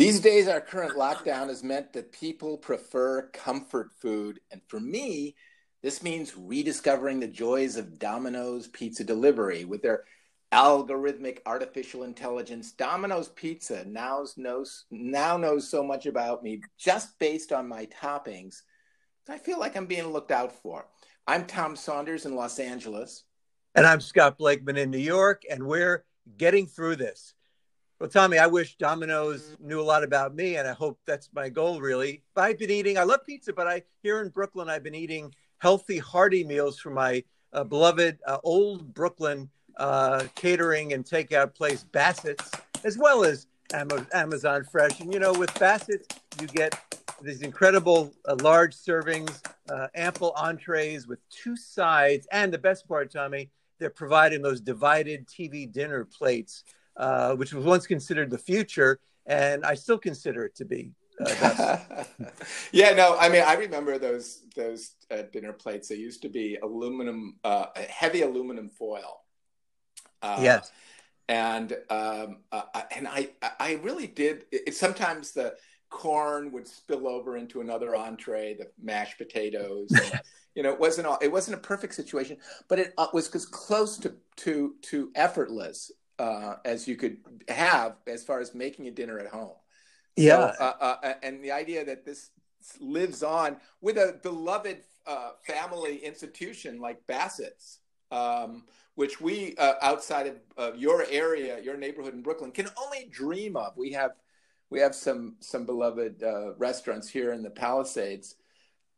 These 0.00 0.20
days, 0.20 0.48
our 0.48 0.62
current 0.62 0.96
lockdown 0.96 1.48
has 1.48 1.62
meant 1.62 1.92
that 1.92 2.10
people 2.10 2.56
prefer 2.56 3.28
comfort 3.34 3.90
food. 4.00 4.40
And 4.50 4.62
for 4.66 4.80
me, 4.80 5.36
this 5.82 6.02
means 6.02 6.38
rediscovering 6.38 7.20
the 7.20 7.28
joys 7.28 7.76
of 7.76 7.98
Domino's 7.98 8.66
pizza 8.68 9.04
delivery. 9.04 9.66
With 9.66 9.82
their 9.82 10.04
algorithmic 10.52 11.40
artificial 11.44 12.04
intelligence, 12.04 12.72
Domino's 12.72 13.28
Pizza 13.28 13.84
now 13.84 14.24
knows, 14.38 14.86
now 14.90 15.36
knows 15.36 15.68
so 15.68 15.84
much 15.84 16.06
about 16.06 16.42
me 16.42 16.62
just 16.78 17.18
based 17.18 17.52
on 17.52 17.68
my 17.68 17.84
toppings. 17.84 18.62
I 19.28 19.36
feel 19.36 19.60
like 19.60 19.76
I'm 19.76 19.84
being 19.84 20.06
looked 20.06 20.32
out 20.32 20.62
for. 20.62 20.86
I'm 21.26 21.44
Tom 21.44 21.76
Saunders 21.76 22.24
in 22.24 22.34
Los 22.34 22.58
Angeles. 22.58 23.24
And 23.74 23.86
I'm 23.86 24.00
Scott 24.00 24.38
Blakeman 24.38 24.78
in 24.78 24.90
New 24.90 24.96
York, 24.96 25.42
and 25.50 25.66
we're 25.66 26.06
getting 26.38 26.66
through 26.66 26.96
this. 26.96 27.34
Well, 28.00 28.08
Tommy, 28.08 28.38
I 28.38 28.46
wish 28.46 28.78
Domino's 28.78 29.58
knew 29.60 29.78
a 29.78 29.82
lot 29.82 30.02
about 30.02 30.34
me, 30.34 30.56
and 30.56 30.66
I 30.66 30.72
hope 30.72 30.98
that's 31.04 31.28
my 31.34 31.50
goal, 31.50 31.82
really. 31.82 32.22
But 32.34 32.44
I've 32.44 32.58
been 32.58 32.70
eating, 32.70 32.96
I 32.96 33.02
love 33.02 33.26
pizza, 33.26 33.52
but 33.52 33.66
I 33.66 33.82
here 34.02 34.22
in 34.22 34.30
Brooklyn, 34.30 34.70
I've 34.70 34.82
been 34.82 34.94
eating 34.94 35.34
healthy, 35.58 35.98
hearty 35.98 36.42
meals 36.42 36.78
from 36.78 36.94
my 36.94 37.22
uh, 37.52 37.62
beloved 37.62 38.18
uh, 38.26 38.38
old 38.42 38.94
Brooklyn 38.94 39.50
uh, 39.76 40.24
catering 40.34 40.94
and 40.94 41.04
takeout 41.04 41.54
place, 41.54 41.84
Bassett's, 41.92 42.50
as 42.84 42.96
well 42.96 43.22
as 43.22 43.48
Amazon 43.74 44.64
Fresh. 44.64 45.00
And, 45.00 45.12
you 45.12 45.20
know, 45.20 45.34
with 45.34 45.52
Bassett's, 45.58 46.06
you 46.40 46.46
get 46.46 46.74
these 47.20 47.42
incredible 47.42 48.14
uh, 48.26 48.34
large 48.40 48.74
servings, 48.74 49.42
uh, 49.68 49.88
ample 49.94 50.32
entrees 50.38 51.06
with 51.06 51.18
two 51.28 51.54
sides. 51.54 52.26
And 52.32 52.50
the 52.50 52.56
best 52.56 52.88
part, 52.88 53.12
Tommy, 53.12 53.50
they're 53.78 53.90
providing 53.90 54.40
those 54.40 54.62
divided 54.62 55.26
TV 55.26 55.70
dinner 55.70 56.06
plates 56.06 56.64
uh, 57.00 57.34
which 57.34 57.54
was 57.54 57.64
once 57.64 57.86
considered 57.86 58.30
the 58.30 58.38
future, 58.38 59.00
and 59.24 59.64
I 59.64 59.74
still 59.74 59.98
consider 59.98 60.44
it 60.44 60.54
to 60.56 60.66
be. 60.66 60.92
Uh, 61.18 61.78
yeah, 62.72 62.92
no, 62.92 63.16
I 63.18 63.30
mean, 63.30 63.42
I 63.42 63.54
remember 63.54 63.98
those 63.98 64.42
those 64.54 64.96
uh, 65.10 65.22
dinner 65.32 65.54
plates. 65.54 65.88
They 65.88 65.96
used 65.96 66.20
to 66.22 66.28
be 66.28 66.58
aluminum, 66.62 67.36
uh, 67.42 67.66
heavy 67.88 68.20
aluminum 68.20 68.68
foil. 68.68 69.22
Uh, 70.20 70.40
yes, 70.42 70.70
and 71.26 71.72
um, 71.88 72.40
and 72.94 73.08
I 73.08 73.30
I 73.58 73.80
really 73.82 74.06
did. 74.06 74.44
It, 74.52 74.74
sometimes 74.76 75.32
the 75.32 75.56
corn 75.88 76.52
would 76.52 76.68
spill 76.68 77.08
over 77.08 77.38
into 77.38 77.62
another 77.62 77.96
entree, 77.96 78.54
the 78.54 78.70
mashed 78.80 79.16
potatoes. 79.16 79.88
And, 79.90 80.20
you 80.54 80.62
know, 80.62 80.70
it 80.70 80.78
wasn't 80.78 81.06
all, 81.06 81.18
it 81.22 81.32
wasn't 81.32 81.56
a 81.56 81.60
perfect 81.60 81.94
situation, 81.94 82.36
but 82.68 82.78
it 82.78 82.92
was 83.14 83.34
as 83.34 83.46
close 83.46 83.96
to 83.98 84.14
to 84.36 84.74
to 84.82 85.10
effortless 85.14 85.90
uh, 86.20 86.56
as 86.66 86.86
you 86.86 86.96
could 86.96 87.16
have 87.48 87.96
as 88.06 88.22
far 88.22 88.40
as 88.40 88.54
making 88.54 88.86
a 88.86 88.90
dinner 88.90 89.18
at 89.18 89.28
home. 89.28 89.56
Yeah. 90.16 90.52
So, 90.52 90.64
uh, 90.64 90.96
uh, 91.02 91.14
and 91.22 91.42
the 91.42 91.50
idea 91.50 91.82
that 91.86 92.04
this 92.04 92.30
lives 92.78 93.22
on 93.22 93.56
with 93.80 93.96
a 93.96 94.20
beloved 94.22 94.82
uh, 95.06 95.30
family 95.40 95.96
institution 96.04 96.78
like 96.78 97.06
Bassett's, 97.06 97.78
um, 98.10 98.64
which 98.96 99.18
we 99.18 99.54
uh, 99.56 99.74
outside 99.80 100.34
of 100.58 100.78
your 100.78 101.06
area, 101.10 101.58
your 101.62 101.78
neighborhood 101.78 102.12
in 102.12 102.22
Brooklyn, 102.22 102.52
can 102.52 102.68
only 102.76 103.08
dream 103.10 103.56
of. 103.56 103.78
We 103.78 103.92
have 103.92 104.12
we 104.68 104.78
have 104.80 104.94
some 104.94 105.36
some 105.40 105.64
beloved 105.64 106.22
uh, 106.22 106.54
restaurants 106.56 107.08
here 107.08 107.32
in 107.32 107.42
the 107.42 107.50
Palisades, 107.50 108.34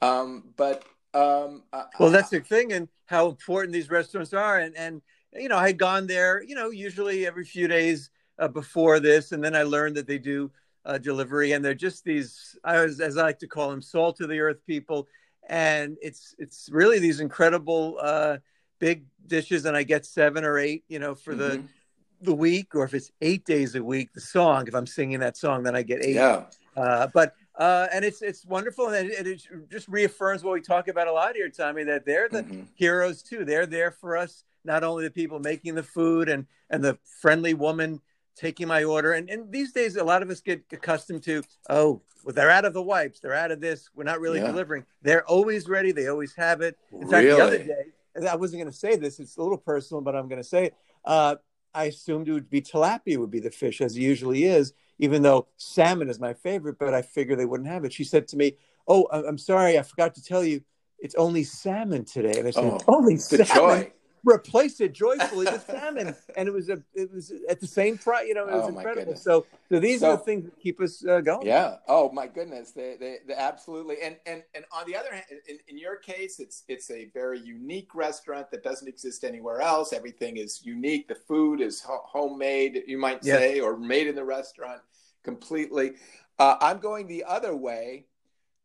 um, 0.01 0.53
but 0.57 0.84
um, 1.14 1.62
well, 2.01 2.11
that's 2.11 2.31
the 2.31 2.41
thing, 2.41 2.73
and 2.73 2.89
how 3.07 3.29
important 3.29 3.75
these 3.75 3.91
restaurants 3.91 4.33
are, 4.33 4.59
and 4.59 4.77
and 4.77 5.03
you 5.35 5.49
know, 5.49 5.57
I 5.57 5.69
had 5.69 5.79
gone 5.79 6.07
there, 6.07 6.43
you 6.43 6.55
know, 6.55 6.71
usually 6.71 7.27
every 7.27 7.45
few 7.45 7.69
days 7.69 8.11
uh, 8.39 8.49
before 8.49 9.01
this, 9.01 9.33
and 9.33 9.43
then 9.43 9.55
I 9.55 9.63
learned 9.63 9.97
that 9.97 10.07
they 10.07 10.19
do 10.19 10.51
uh, 10.85 10.99
delivery, 10.99 11.53
and 11.53 11.65
they're 11.65 11.75
just 11.75 12.05
these, 12.05 12.59
I 12.65 12.81
was, 12.81 13.01
as 13.01 13.17
I 13.17 13.23
like 13.23 13.39
to 13.41 13.47
call 13.47 13.71
them, 13.71 13.83
salt 13.83 14.21
of 14.21 14.29
the 14.29 14.41
earth 14.41 14.65
people, 14.67 15.09
and 15.49 15.97
it's 16.03 16.35
it's 16.39 16.69
really 16.71 16.98
these 16.98 17.21
incredible 17.21 17.98
uh, 18.01 18.39
big 18.79 19.05
dishes, 19.27 19.65
and 19.65 19.77
I 19.77 19.83
get 19.83 20.07
seven 20.07 20.45
or 20.45 20.59
eight, 20.59 20.85
you 20.89 20.98
know, 20.98 21.15
for 21.15 21.33
mm-hmm. 21.33 21.41
the 21.41 21.63
the 22.21 22.35
week, 22.35 22.75
or 22.75 22.85
if 22.85 22.95
it's 22.95 23.11
eight 23.21 23.45
days 23.45 23.75
a 23.75 23.83
week, 23.83 24.13
the 24.13 24.21
song. 24.21 24.67
If 24.69 24.75
I'm 24.75 24.87
singing 24.87 25.21
that 25.21 25.37
song, 25.37 25.63
then 25.63 25.75
I 25.75 25.83
get 25.83 26.05
eight. 26.05 26.15
Yeah. 26.15 26.45
Uh, 26.77 27.09
but 27.13 27.35
uh, 27.57 27.89
and 27.92 28.05
it's 28.05 28.23
it's 28.23 28.47
wonderful, 28.47 28.89
and 28.89 29.11
it, 29.11 29.27
it, 29.27 29.42
just 29.71 29.89
reaffirms 29.89 30.45
what 30.45 30.55
we 30.55 30.61
talk 30.61 30.89
about 30.89 31.09
a 31.09 31.13
lot 31.13 31.35
here, 31.35 31.48
Tommy. 31.48 31.85
That 31.85 32.07
they're 32.07 32.29
the 32.29 32.42
mm-hmm. 32.42 32.63
heroes 32.75 33.23
too. 33.23 33.45
They're 33.45 33.67
there 33.67 33.91
for 33.91 34.17
us 34.17 34.45
not 34.64 34.84
only 34.84 35.05
the 35.05 35.11
people 35.11 35.39
making 35.39 35.74
the 35.74 35.83
food 35.83 36.28
and 36.28 36.46
and 36.70 36.83
the 36.83 36.98
friendly 37.20 37.55
woman 37.55 38.00
taking 38.36 38.68
my 38.68 38.84
order. 38.84 39.12
And, 39.12 39.28
and 39.30 39.50
these 39.52 39.73
days, 39.73 39.96
a 39.96 40.05
lot 40.05 40.23
of 40.23 40.30
us 40.30 40.40
get 40.40 40.64
accustomed 40.73 41.23
to, 41.24 41.42
oh, 41.68 42.00
well, 42.24 42.34
they're 42.34 42.50
out 42.50 42.64
of 42.64 42.73
the 42.73 42.83
wipes, 42.83 43.20
they're 43.20 43.34
out 43.34 43.50
of 43.50 43.61
this, 43.61 43.90
we're 43.95 44.05
not 44.05 44.20
really 44.20 44.39
yeah. 44.40 44.46
delivering. 44.46 44.84
They're 45.02 45.24
always 45.24 45.68
ready, 45.68 45.92
they 45.92 46.08
always 46.08 46.34
have 46.34 46.61
it. 46.61 46.78
In 46.92 47.08
fact, 47.08 47.27
the 47.27 47.42
other 47.42 47.58
day, 47.58 48.28
I 48.28 48.36
wasn't 48.36 48.62
going 48.62 48.73
to 48.73 48.78
say 48.78 48.96
this, 48.96 49.18
it's 49.18 49.36
a 49.36 49.42
little 49.42 49.58
personal, 49.58 50.02
but 50.02 50.14
I'm 50.14 50.28
going 50.28 50.40
to 50.40 50.48
say 50.48 50.67
it. 50.67 50.74
Uh, 51.05 51.36
I 51.74 51.84
assumed 51.84 52.29
it 52.29 52.33
would 52.33 52.50
be 52.50 52.61
tilapia 52.61 53.17
would 53.17 53.30
be 53.30 53.40
the 53.40 53.50
fish 53.50 53.80
as 53.80 53.96
it 53.96 54.00
usually 54.00 54.44
is, 54.44 54.73
even 54.98 55.23
though 55.23 55.48
salmon 55.56 56.11
is 56.11 56.20
my 56.20 56.34
favorite, 56.34 56.79
but 56.79 56.94
I 56.94 57.02
figured 57.02 57.39
they 57.39 57.46
wouldn't 57.46 57.68
have 57.68 57.84
it. 57.84 57.92
She 57.92 58.05
said 58.05 58.29
to 58.29 58.36
me, 58.36 58.56
Oh, 58.86 59.06
I'm 59.11 59.39
sorry, 59.39 59.79
I 59.79 59.83
forgot 59.83 60.14
to 60.17 60.23
tell 60.23 60.44
you, 60.44 60.62
it's 60.98 61.14
only 61.14 61.44
salmon 61.44 62.05
today. 62.05 62.39
And 62.39 62.48
I 62.48 62.50
said, 62.50 62.64
oh, 62.64 62.80
Only 62.89 63.17
salmon. 63.17 63.46
Joy 63.46 63.92
replaced 64.25 64.81
it 64.81 64.93
joyfully 64.93 65.47
with 65.47 65.65
salmon, 65.67 66.15
and 66.37 66.49
it 66.49 66.53
was 66.53 66.69
a 66.69 66.83
it 66.95 67.13
was 67.13 67.33
at 67.49 67.61
the 67.61 67.67
same 67.67 67.99
price. 67.99 68.27
You 68.27 68.35
know, 68.35 68.47
it 68.47 68.53
was 68.53 68.65
oh, 68.65 68.69
incredible. 68.69 69.17
So, 69.17 69.47
so 69.69 69.81
these 69.81 70.01
so, 70.01 70.11
are 70.11 70.17
the 70.17 70.23
things 70.23 70.45
that 70.45 70.59
keep 70.61 70.81
us 70.81 71.05
uh, 71.05 71.21
going. 71.21 71.47
Yeah. 71.47 71.77
Oh 71.89 72.11
my 72.13 72.27
goodness. 72.27 72.71
They, 72.73 72.97
they, 72.99 73.19
they 73.27 73.35
absolutely. 73.35 73.97
And 74.03 74.17
and 74.27 74.43
and 74.55 74.65
on 74.73 74.87
the 74.87 74.97
other 74.97 75.13
hand, 75.13 75.25
in, 75.49 75.59
in 75.69 75.79
your 75.79 75.97
case, 75.97 76.41
it's 76.41 76.65
it's 76.69 76.91
a 76.91 77.07
very 77.15 77.41
unique 77.41 77.95
restaurant 77.95 78.51
that 78.51 78.63
doesn't 78.63 78.89
exist 78.89 79.25
anywhere 79.25 79.61
else. 79.61 79.93
Everything 79.93 80.37
is 80.37 80.65
unique. 80.65 81.09
The 81.09 81.15
food 81.15 81.61
is 81.61 81.81
ho- 81.83 82.03
homemade, 82.05 82.83
you 82.87 82.99
might 82.99 83.25
say, 83.25 83.57
yes. 83.57 83.65
or 83.65 83.77
made 83.77 84.07
in 84.07 84.15
the 84.15 84.25
restaurant 84.25 84.81
completely. 85.23 85.93
Uh, 86.39 86.57
I'm 86.61 86.79
going 86.79 87.07
the 87.07 87.25
other 87.25 87.55
way 87.55 88.07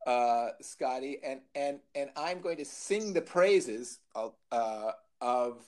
uh, 0.08 0.52
Scotty, 0.62 1.20
and 1.24 1.42
and 1.54 1.80
and 1.94 2.10
I'm 2.16 2.40
going 2.40 2.58
to 2.58 2.66
sing 2.66 3.14
the 3.14 3.22
praises 3.22 4.00
of, 4.16 4.34
uh, 4.52 4.92
of 5.22 5.64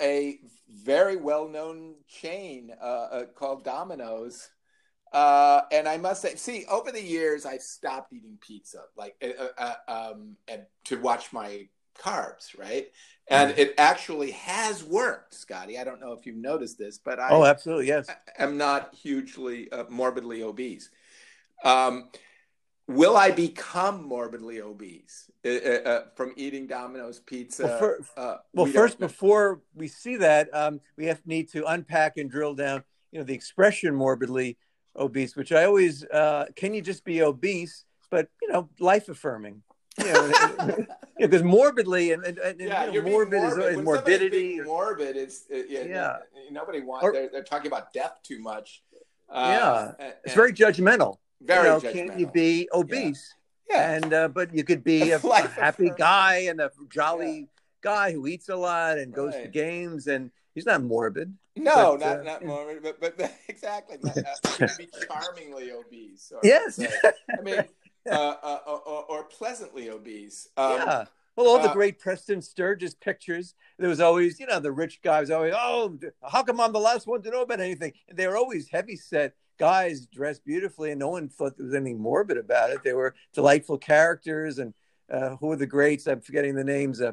a 0.00 0.38
very 0.68 1.16
well-known 1.16 1.94
chain 2.08 2.72
uh, 2.80 2.84
uh, 2.84 3.24
called 3.26 3.64
Domino's. 3.64 4.50
Uh, 5.12 5.62
and 5.70 5.86
I 5.86 5.98
must 5.98 6.22
say, 6.22 6.36
see, 6.36 6.64
over 6.70 6.90
the 6.90 7.02
years, 7.02 7.44
I've 7.44 7.62
stopped 7.62 8.12
eating 8.12 8.38
pizza, 8.40 8.84
like, 8.96 9.14
uh, 9.22 9.46
uh, 9.58 9.74
um, 10.12 10.36
and 10.48 10.62
to 10.84 10.98
watch 10.98 11.32
my 11.32 11.68
carbs, 11.98 12.58
right? 12.58 12.86
And 13.28 13.52
mm. 13.52 13.58
it 13.58 13.74
actually 13.76 14.30
has 14.32 14.82
worked, 14.82 15.34
Scotty. 15.34 15.78
I 15.78 15.84
don't 15.84 16.00
know 16.00 16.12
if 16.12 16.24
you've 16.26 16.36
noticed 16.36 16.78
this, 16.78 16.98
but 16.98 17.20
I 17.20 17.28
oh, 17.30 17.44
absolutely, 17.44 17.88
yes, 17.88 18.08
am 18.38 18.56
not 18.56 18.94
hugely 18.94 19.70
uh, 19.70 19.84
morbidly 19.90 20.42
obese. 20.42 20.90
Um, 21.62 22.08
will 22.92 23.16
I 23.16 23.30
become 23.30 24.06
morbidly 24.06 24.60
obese 24.60 25.30
uh, 25.44 25.48
uh, 25.48 25.52
uh, 25.52 26.02
from 26.14 26.32
eating 26.36 26.66
Domino's 26.66 27.20
pizza? 27.20 27.64
Well, 27.64 27.78
for, 27.78 27.98
uh, 28.16 28.36
well 28.54 28.66
we 28.66 28.72
first, 28.72 28.98
before 28.98 29.60
we 29.74 29.88
see 29.88 30.16
that, 30.16 30.54
um, 30.54 30.80
we 30.96 31.06
have 31.06 31.20
need 31.26 31.50
to 31.52 31.64
unpack 31.66 32.16
and 32.16 32.30
drill 32.30 32.54
down. 32.54 32.84
You 33.10 33.18
know, 33.18 33.24
the 33.24 33.34
expression 33.34 33.94
morbidly 33.94 34.56
obese, 34.96 35.36
which 35.36 35.52
I 35.52 35.64
always 35.64 36.04
uh, 36.04 36.46
can 36.56 36.74
you 36.74 36.82
just 36.82 37.04
be 37.04 37.22
obese, 37.22 37.84
but 38.10 38.28
you 38.40 38.48
know, 38.48 38.68
life 38.78 39.08
affirming. 39.08 39.62
You 39.98 40.12
know, 40.12 40.86
because 41.18 41.42
morbidly 41.42 42.12
and, 42.12 42.24
and, 42.24 42.38
and 42.38 42.58
yeah, 42.60 42.86
you 42.90 43.02
know, 43.02 43.10
morbid, 43.10 43.42
morbid 43.42 43.64
is, 43.64 43.76
is 43.78 43.84
morbidity. 43.84 44.60
Morbid, 44.60 45.16
it's 45.16 45.44
uh, 45.52 45.58
yeah, 45.68 45.84
yeah. 45.84 46.16
Nobody 46.50 46.80
wants. 46.80 47.06
They're, 47.12 47.28
they're, 47.28 47.44
talking 47.44 47.66
about 47.66 47.92
death 47.92 48.20
too 48.22 48.40
much. 48.40 48.82
yeah, 49.30 49.92
it's 50.24 50.34
very 50.34 50.52
judgmental. 50.54 51.18
Very 51.44 51.66
you 51.66 51.72
know, 51.72 51.80
can't 51.80 52.18
you 52.18 52.26
be 52.26 52.68
obese? 52.72 53.34
Yeah. 53.70 53.76
yeah. 53.76 53.96
And 53.96 54.14
uh, 54.14 54.28
but 54.28 54.54
you 54.54 54.64
could 54.64 54.84
be 54.84 55.10
a, 55.12 55.18
a 55.18 55.48
happy 55.48 55.90
guy 55.96 56.46
and 56.48 56.60
a 56.60 56.70
jolly 56.88 57.38
yeah. 57.40 57.46
guy 57.82 58.12
who 58.12 58.26
eats 58.26 58.48
a 58.48 58.56
lot 58.56 58.98
and 58.98 59.12
goes 59.12 59.34
right. 59.34 59.44
to 59.44 59.48
games 59.48 60.06
and 60.06 60.30
he's 60.54 60.66
not 60.66 60.82
morbid. 60.82 61.34
No, 61.54 61.98
but, 61.98 62.06
not 62.06 62.18
uh, 62.20 62.22
not 62.22 62.44
morbid, 62.44 62.82
but 62.82 63.00
but, 63.00 63.18
but 63.18 63.34
exactly, 63.48 63.98
not, 64.02 64.16
uh, 64.16 64.68
be 64.78 64.88
charmingly 65.06 65.72
obese. 65.72 66.32
Or, 66.34 66.40
yes, 66.42 66.80
I 66.80 67.42
mean, 67.42 67.64
uh, 68.10 68.14
uh, 68.14 68.58
or, 68.66 69.04
or, 69.04 69.24
pleasantly 69.24 69.90
obese. 69.90 70.48
Um, 70.56 70.72
yeah. 70.78 71.04
Well, 71.36 71.46
all 71.46 71.58
the 71.58 71.70
uh, 71.70 71.72
great 71.72 71.98
Preston 71.98 72.42
Sturges 72.42 72.94
pictures, 72.94 73.54
there 73.78 73.88
was 73.88 74.00
always, 74.00 74.38
you 74.38 74.46
know, 74.46 74.60
the 74.60 74.72
rich 74.72 75.00
guys 75.02 75.30
always, 75.30 75.54
oh, 75.56 75.98
how 76.22 76.42
come 76.42 76.60
I'm 76.60 76.72
the 76.72 76.80
last 76.80 77.06
one 77.06 77.22
to 77.22 77.30
know 77.30 77.42
about 77.42 77.60
anything? 77.60 77.92
And 78.08 78.18
they 78.18 78.26
were 78.26 78.36
always 78.36 78.68
heavy 78.68 78.96
set 78.96 79.34
guys 79.62 80.06
dressed 80.06 80.44
beautifully, 80.44 80.90
and 80.90 80.98
no 80.98 81.10
one 81.10 81.28
thought 81.28 81.56
there 81.56 81.64
was 81.64 81.74
anything 81.76 82.00
morbid 82.00 82.36
about 82.36 82.70
it. 82.70 82.82
They 82.82 82.94
were 82.94 83.14
delightful 83.32 83.78
characters, 83.78 84.58
and 84.58 84.74
uh, 85.08 85.36
who 85.36 85.46
were 85.46 85.56
the 85.56 85.68
greats? 85.68 86.08
I'm 86.08 86.20
forgetting 86.20 86.56
the 86.56 86.64
names. 86.64 87.00
Uh, 87.00 87.12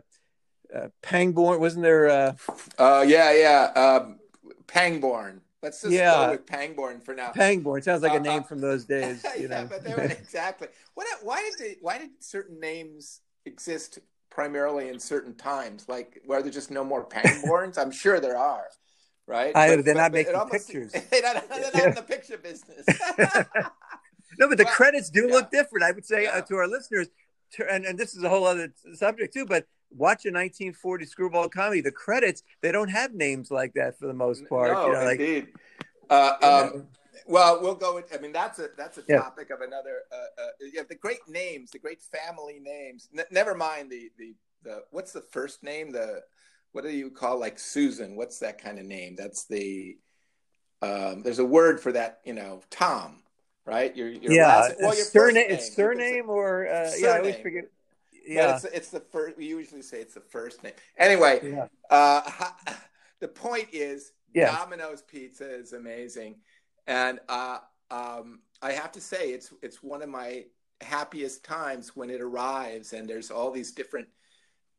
uh, 0.76 0.88
Pangborn 1.04 1.60
wasn't 1.60 1.84
there? 1.84 2.10
Uh... 2.10 2.34
Uh, 2.80 3.06
yeah, 3.08 3.32
yeah. 3.34 3.66
Um, 3.76 4.18
Pangborn. 4.66 5.42
Let's 5.62 5.84
just 5.84 5.94
yeah. 5.94 6.26
go 6.26 6.32
with 6.32 6.48
Pangborn 6.48 7.02
for 7.02 7.14
now. 7.14 7.30
Pangborn 7.34 7.84
sounds 7.84 8.02
like 8.02 8.14
uh, 8.14 8.18
a 8.18 8.20
name 8.20 8.40
uh, 8.40 8.46
from 8.46 8.62
those 8.62 8.86
days. 8.96 9.24
You 9.38 9.44
yeah, 9.44 9.48
know? 9.62 9.68
but 9.70 9.84
they 9.84 9.94
were 9.94 10.02
exactly. 10.02 10.70
What? 10.96 11.06
Why 11.22 11.42
did 11.42 11.54
they? 11.60 11.76
Why 11.82 12.00
did 12.00 12.10
certain 12.20 12.60
names 12.60 13.22
exist 13.46 14.00
primarily 14.32 14.90
in 14.90 15.00
certain 15.00 15.36
times? 15.36 15.86
Like, 15.88 16.20
were 16.26 16.42
there 16.42 16.52
just 16.52 16.72
no 16.72 16.84
more 16.84 17.06
Pangborns? 17.06 17.78
I'm 17.78 17.92
sure 17.92 18.20
there 18.20 18.38
are. 18.38 18.70
Right? 19.30 19.56
I, 19.56 19.76
but, 19.76 19.86
they're 19.86 19.94
not 19.94 20.12
but 20.12 20.18
making 20.18 20.34
almost, 20.34 20.68
pictures. 20.68 20.92
they're 21.12 21.22
not, 21.22 21.48
they're 21.48 21.72
not 21.72 21.86
in 21.86 21.94
the 21.94 22.02
picture 22.02 22.38
business. 22.38 22.84
no, 24.40 24.50
but 24.50 24.58
the 24.58 24.64
well, 24.64 24.74
credits 24.74 25.12
do 25.12 25.28
yeah. 25.28 25.36
look 25.36 25.52
different. 25.52 25.84
I 25.84 25.92
would 25.92 26.04
say 26.06 26.26
uh, 26.26 26.42
to 26.42 26.56
our 26.56 26.68
listeners, 26.68 27.10
to, 27.54 27.72
and, 27.72 27.86
and 27.86 27.98
this 27.98 28.16
is 28.16 28.24
a 28.24 28.30
whole 28.30 28.48
other 28.48 28.74
subject 28.96 29.32
too, 29.32 29.46
but 29.46 29.68
watch 29.92 30.26
a 30.26 30.30
1940 30.30 31.06
screwball 31.06 31.48
comedy. 31.48 31.82
The 31.82 31.92
credits 31.92 32.42
they 32.62 32.72
don't 32.72 32.90
have 32.90 33.14
names 33.14 33.52
like 33.52 33.76
that 33.76 34.00
for 34.00 34.08
the 34.08 34.16
most 34.16 34.50
part. 34.50 34.72
No, 34.72 34.88
you 34.88 34.94
know, 34.94 35.10
indeed. 35.10 35.48
Like, 36.10 36.44
uh, 36.44 36.72
um, 36.74 36.88
well, 37.28 37.62
we'll 37.62 37.76
go. 37.76 38.02
I 38.12 38.18
mean, 38.18 38.32
that's 38.32 38.58
a 38.58 38.70
that's 38.76 38.98
a 38.98 39.04
topic 39.04 39.52
of 39.52 39.62
another. 39.62 40.00
Uh, 40.12 40.42
uh, 40.42 40.48
yeah, 40.74 40.82
the 40.90 40.96
great 40.96 41.28
names, 41.28 41.70
the 41.70 41.78
great 41.78 42.02
family 42.02 42.60
names. 42.60 43.10
N- 43.16 43.26
never 43.30 43.54
mind 43.54 43.92
the 43.92 44.10
the 44.18 44.34
the 44.64 44.84
what's 44.90 45.12
the 45.12 45.22
first 45.22 45.62
name? 45.62 45.92
The 45.92 46.24
what 46.72 46.84
do 46.84 46.92
you 46.92 47.10
call 47.10 47.40
like 47.40 47.60
Susan? 47.60 48.16
What's 48.16 48.40
that 48.40 48.62
kind 48.62 48.80
of 48.80 48.86
name? 48.86 49.16
That's 49.18 49.46
the 49.46 49.98
um, 50.82 51.24
there's 51.24 51.40
a 51.40 51.46
word 51.46 51.80
for 51.80 51.92
that. 51.92 52.20
You 52.26 52.34
know, 52.34 52.62
Tom. 52.70 53.24
Right? 53.66 53.96
Your, 53.96 54.08
your 54.08 54.32
yeah. 54.32 54.48
Last, 54.48 54.76
well, 54.80 54.96
your 54.96 55.06
surname. 55.06 55.46
It's 55.50 55.76
surname 55.76 56.30
or 56.30 56.68
uh, 56.68 56.90
surname. 56.90 57.04
yeah. 57.04 57.12
I 57.12 57.18
always 57.20 57.36
forget 57.36 57.66
yeah. 58.30 58.56
It's, 58.56 58.66
it's, 58.66 58.90
the 58.90 59.00
first. 59.00 59.38
We 59.38 59.46
usually 59.48 59.82
say 59.82 60.00
it's 60.02 60.14
the 60.14 60.22
first 60.22 60.64
name. 60.64 60.74
Anyway, 60.98 61.40
yeah. 61.44 61.68
uh, 61.90 62.22
the 63.20 63.28
point 63.28 63.70
is, 63.72 64.12
yes. 64.34 64.56
Domino's 64.56 65.02
Pizza 65.02 65.50
is 65.52 65.74
amazing, 65.74 66.36
and 66.88 67.20
uh, 67.28 67.60
um, 67.92 68.40
I 68.62 68.74
have 68.74 68.92
to 68.94 69.02
say, 69.02 69.32
it's 69.32 69.54
it's 69.62 69.82
one 69.82 70.02
of 70.02 70.10
my 70.10 70.46
happiest 70.82 71.44
times 71.44 71.96
when 71.96 72.10
it 72.10 72.22
arrives, 72.22 72.94
and 72.94 73.10
there's 73.10 73.32
all 73.32 73.52
these 73.52 73.72
different, 73.72 74.08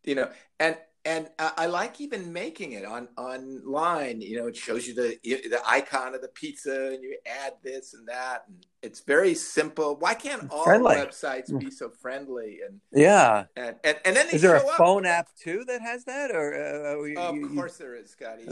you 0.04 0.14
know, 0.14 0.30
and 0.58 0.76
and 1.04 1.28
I 1.38 1.66
like 1.66 2.00
even 2.00 2.30
making 2.32 2.72
it 2.72 2.84
on 2.84 3.08
online. 3.16 4.20
You 4.20 4.40
know, 4.40 4.46
it 4.48 4.56
shows 4.56 4.86
you 4.86 4.94
the 4.94 5.18
the 5.24 5.60
icon 5.66 6.14
of 6.14 6.20
the 6.20 6.28
pizza, 6.28 6.90
and 6.92 7.02
you 7.02 7.16
add 7.26 7.54
this 7.62 7.94
and 7.94 8.06
that, 8.08 8.44
and 8.46 8.66
it's 8.82 9.00
very 9.00 9.34
simple. 9.34 9.96
Why 9.96 10.12
can't 10.12 10.50
all 10.50 10.64
friendly. 10.64 10.96
websites 10.96 11.58
be 11.58 11.70
so 11.70 11.88
friendly? 11.88 12.60
And 12.66 12.80
yeah, 12.92 13.44
and 13.56 13.76
and, 13.82 13.96
and 14.04 14.16
then 14.16 14.26
is 14.30 14.42
there 14.42 14.56
a 14.56 14.60
phone 14.76 15.06
app 15.06 15.28
too 15.42 15.64
that 15.68 15.80
has 15.80 16.04
that? 16.04 16.32
Or 16.32 16.54
uh, 16.54 17.02
you, 17.04 17.14
oh, 17.16 17.44
of 17.44 17.54
course 17.54 17.80
you, 17.80 17.86
there 17.86 17.94
is, 17.94 18.10
Scotty. 18.10 18.44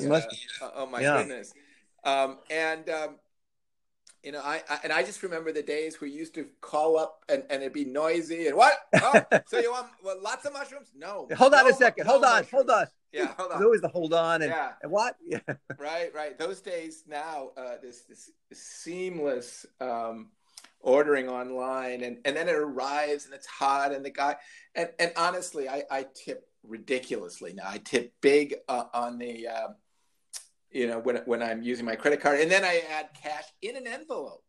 Uh, 0.63 0.71
oh 0.75 0.87
my 0.87 1.01
yeah. 1.01 1.19
goodness! 1.19 1.53
Um, 2.05 2.39
and 2.51 2.89
um, 2.89 3.17
you 4.23 4.33
know, 4.33 4.41
I, 4.41 4.63
I, 4.69 4.79
and 4.85 4.93
I 4.93 5.03
just 5.03 5.23
remember 5.23 5.53
the 5.53 5.63
days 5.63 6.01
we 6.01 6.11
used 6.11 6.35
to 6.35 6.47
call 6.61 6.99
up 6.99 7.25
and, 7.29 7.45
and 7.51 7.63
it'd 7.63 7.73
be 7.73 7.85
noisy 7.85 8.49
and 8.49 8.57
what? 8.57 8.75
Oh, 9.01 9.23
so 9.47 9.59
you 9.59 9.71
want 9.71 9.87
well, 10.03 10.17
lots 10.21 10.45
of 10.45 10.53
mushrooms? 10.53 10.89
No. 10.97 11.29
Hold 11.37 11.55
on 11.55 11.65
no, 11.65 11.71
a 11.71 11.75
second. 11.75 12.07
No 12.07 12.13
hold 12.13 12.25
on. 12.25 12.31
Mushrooms. 12.31 12.51
Hold 12.51 12.71
on. 12.71 12.87
Yeah, 13.13 13.27
hold 13.39 13.53
on. 13.53 13.59
There's 13.59 13.67
always 13.67 13.81
the 13.81 13.89
hold 13.89 14.13
on 14.13 14.43
and, 14.43 14.51
yeah. 14.51 14.73
and 14.83 14.93
what? 14.93 15.17
Yeah. 15.25 15.39
Right, 15.79 16.13
right. 16.15 16.39
Those 16.39 16.61
days 16.61 17.05
now, 17.07 17.51
uh, 17.57 17.77
this, 17.81 18.03
this 18.03 18.31
seamless 18.53 19.65
um, 19.81 20.31
ordering 20.81 21.29
online 21.29 22.03
and, 22.03 22.19
and 22.25 22.37
then 22.37 22.49
it 22.49 22.55
arrives 22.55 23.25
and 23.25 23.33
it's 23.33 23.47
hot 23.47 23.93
and 23.93 24.05
the 24.05 24.11
guy 24.11 24.37
and, 24.75 24.91
and 24.99 25.13
honestly, 25.17 25.69
I, 25.69 25.85
I 25.91 26.07
tip 26.15 26.49
ridiculously 26.65 27.55
now. 27.55 27.65
I 27.67 27.79
tip 27.79 28.13
big 28.21 28.57
uh, 28.69 28.85
on 28.93 29.19
the. 29.19 29.49
Uh, 29.49 29.69
you 30.71 30.87
know, 30.87 30.99
when 30.99 31.17
when 31.25 31.43
I'm 31.43 31.63
using 31.63 31.85
my 31.85 31.97
credit 31.97 32.21
card, 32.21 32.41
and 32.41 32.51
then 32.51 32.65
I 32.65 32.83
add 32.91 33.11
cash 33.21 33.45
in 33.63 33.77
an 33.77 33.87
envelope. 33.87 34.45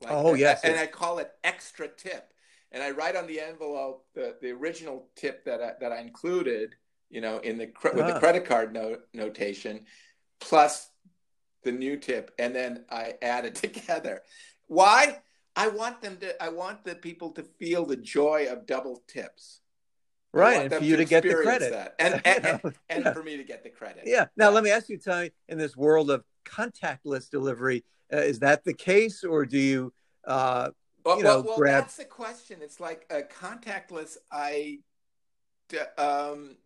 Like 0.00 0.12
oh 0.12 0.34
yes, 0.34 0.62
and 0.62 0.78
I 0.78 0.86
call 0.86 1.18
it 1.18 1.30
extra 1.42 1.88
tip, 1.88 2.32
and 2.70 2.82
I 2.82 2.90
write 2.90 3.16
on 3.16 3.26
the 3.26 3.40
envelope 3.40 4.06
the, 4.14 4.36
the 4.40 4.50
original 4.52 5.08
tip 5.16 5.44
that 5.44 5.60
I, 5.60 5.72
that 5.80 5.92
I 5.92 6.00
included, 6.00 6.76
you 7.10 7.20
know, 7.20 7.38
in 7.38 7.58
the 7.58 7.72
with 7.82 8.06
the 8.06 8.14
ah. 8.14 8.18
credit 8.18 8.44
card 8.44 8.72
note 8.72 9.00
notation, 9.12 9.86
plus 10.40 10.88
the 11.64 11.72
new 11.72 11.96
tip, 11.96 12.32
and 12.38 12.54
then 12.54 12.84
I 12.90 13.14
add 13.22 13.44
it 13.44 13.54
together. 13.56 14.22
Why? 14.66 15.20
I 15.56 15.68
want 15.68 16.00
them 16.02 16.18
to. 16.18 16.40
I 16.40 16.50
want 16.50 16.84
the 16.84 16.94
people 16.94 17.32
to 17.32 17.42
feel 17.42 17.84
the 17.84 17.96
joy 17.96 18.46
of 18.48 18.66
double 18.66 19.02
tips 19.08 19.60
right 20.32 20.62
and 20.62 20.74
for 20.74 20.84
you 20.84 20.96
to, 20.96 21.04
get 21.04 21.22
the 21.22 21.34
credit 21.34 21.72
that. 21.72 21.94
and 21.98 22.20
and, 22.24 22.46
and, 22.46 22.60
and 22.88 23.04
yeah. 23.04 23.12
for 23.12 23.22
me 23.22 23.36
to 23.36 23.44
get 23.44 23.62
the 23.62 23.70
credit 23.70 24.02
yeah 24.06 24.26
now 24.36 24.48
yeah. 24.48 24.48
let 24.48 24.64
me 24.64 24.70
ask 24.70 24.88
you 24.88 24.98
Tony 24.98 25.30
in 25.48 25.58
this 25.58 25.76
world 25.76 26.10
of 26.10 26.24
contactless 26.44 27.30
delivery 27.30 27.84
uh, 28.12 28.18
is 28.18 28.40
that 28.40 28.64
the 28.64 28.74
case 28.74 29.24
or 29.24 29.46
do 29.46 29.58
you 29.58 29.92
uh 30.26 30.70
well, 31.04 31.18
you 31.18 31.22
know 31.22 31.36
well, 31.36 31.44
well 31.44 31.56
grab 31.56 31.84
that's 31.84 31.96
the 31.96 32.04
question 32.04 32.58
it's 32.62 32.80
like 32.80 33.06
a 33.10 33.22
contactless 33.22 34.16
i 34.30 34.78
um 35.96 36.56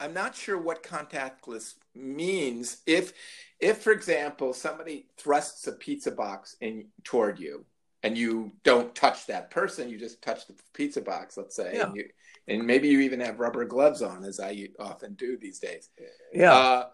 i'm 0.00 0.12
not 0.12 0.34
sure 0.34 0.58
what 0.58 0.82
contactless 0.82 1.74
means 1.94 2.78
if 2.86 3.12
if 3.60 3.78
for 3.78 3.92
example 3.92 4.52
somebody 4.52 5.06
thrusts 5.16 5.66
a 5.66 5.72
pizza 5.72 6.10
box 6.10 6.56
in 6.60 6.86
toward 7.02 7.38
you 7.38 7.64
and 8.02 8.18
you 8.18 8.52
don't 8.64 8.94
touch 8.94 9.26
that 9.26 9.50
person 9.50 9.88
you 9.88 9.98
just 9.98 10.22
touch 10.22 10.46
the 10.46 10.54
pizza 10.74 11.00
box 11.00 11.36
let's 11.36 11.56
say 11.56 11.72
yeah. 11.74 11.86
and 11.86 11.96
you 11.96 12.04
and 12.48 12.66
maybe 12.66 12.88
you 12.88 13.00
even 13.00 13.20
have 13.20 13.40
rubber 13.40 13.64
gloves 13.64 14.02
on, 14.02 14.24
as 14.24 14.40
I 14.40 14.68
often 14.78 15.14
do 15.14 15.36
these 15.36 15.58
days. 15.58 15.88
Yeah. 16.32 16.52
Uh, 16.52 16.86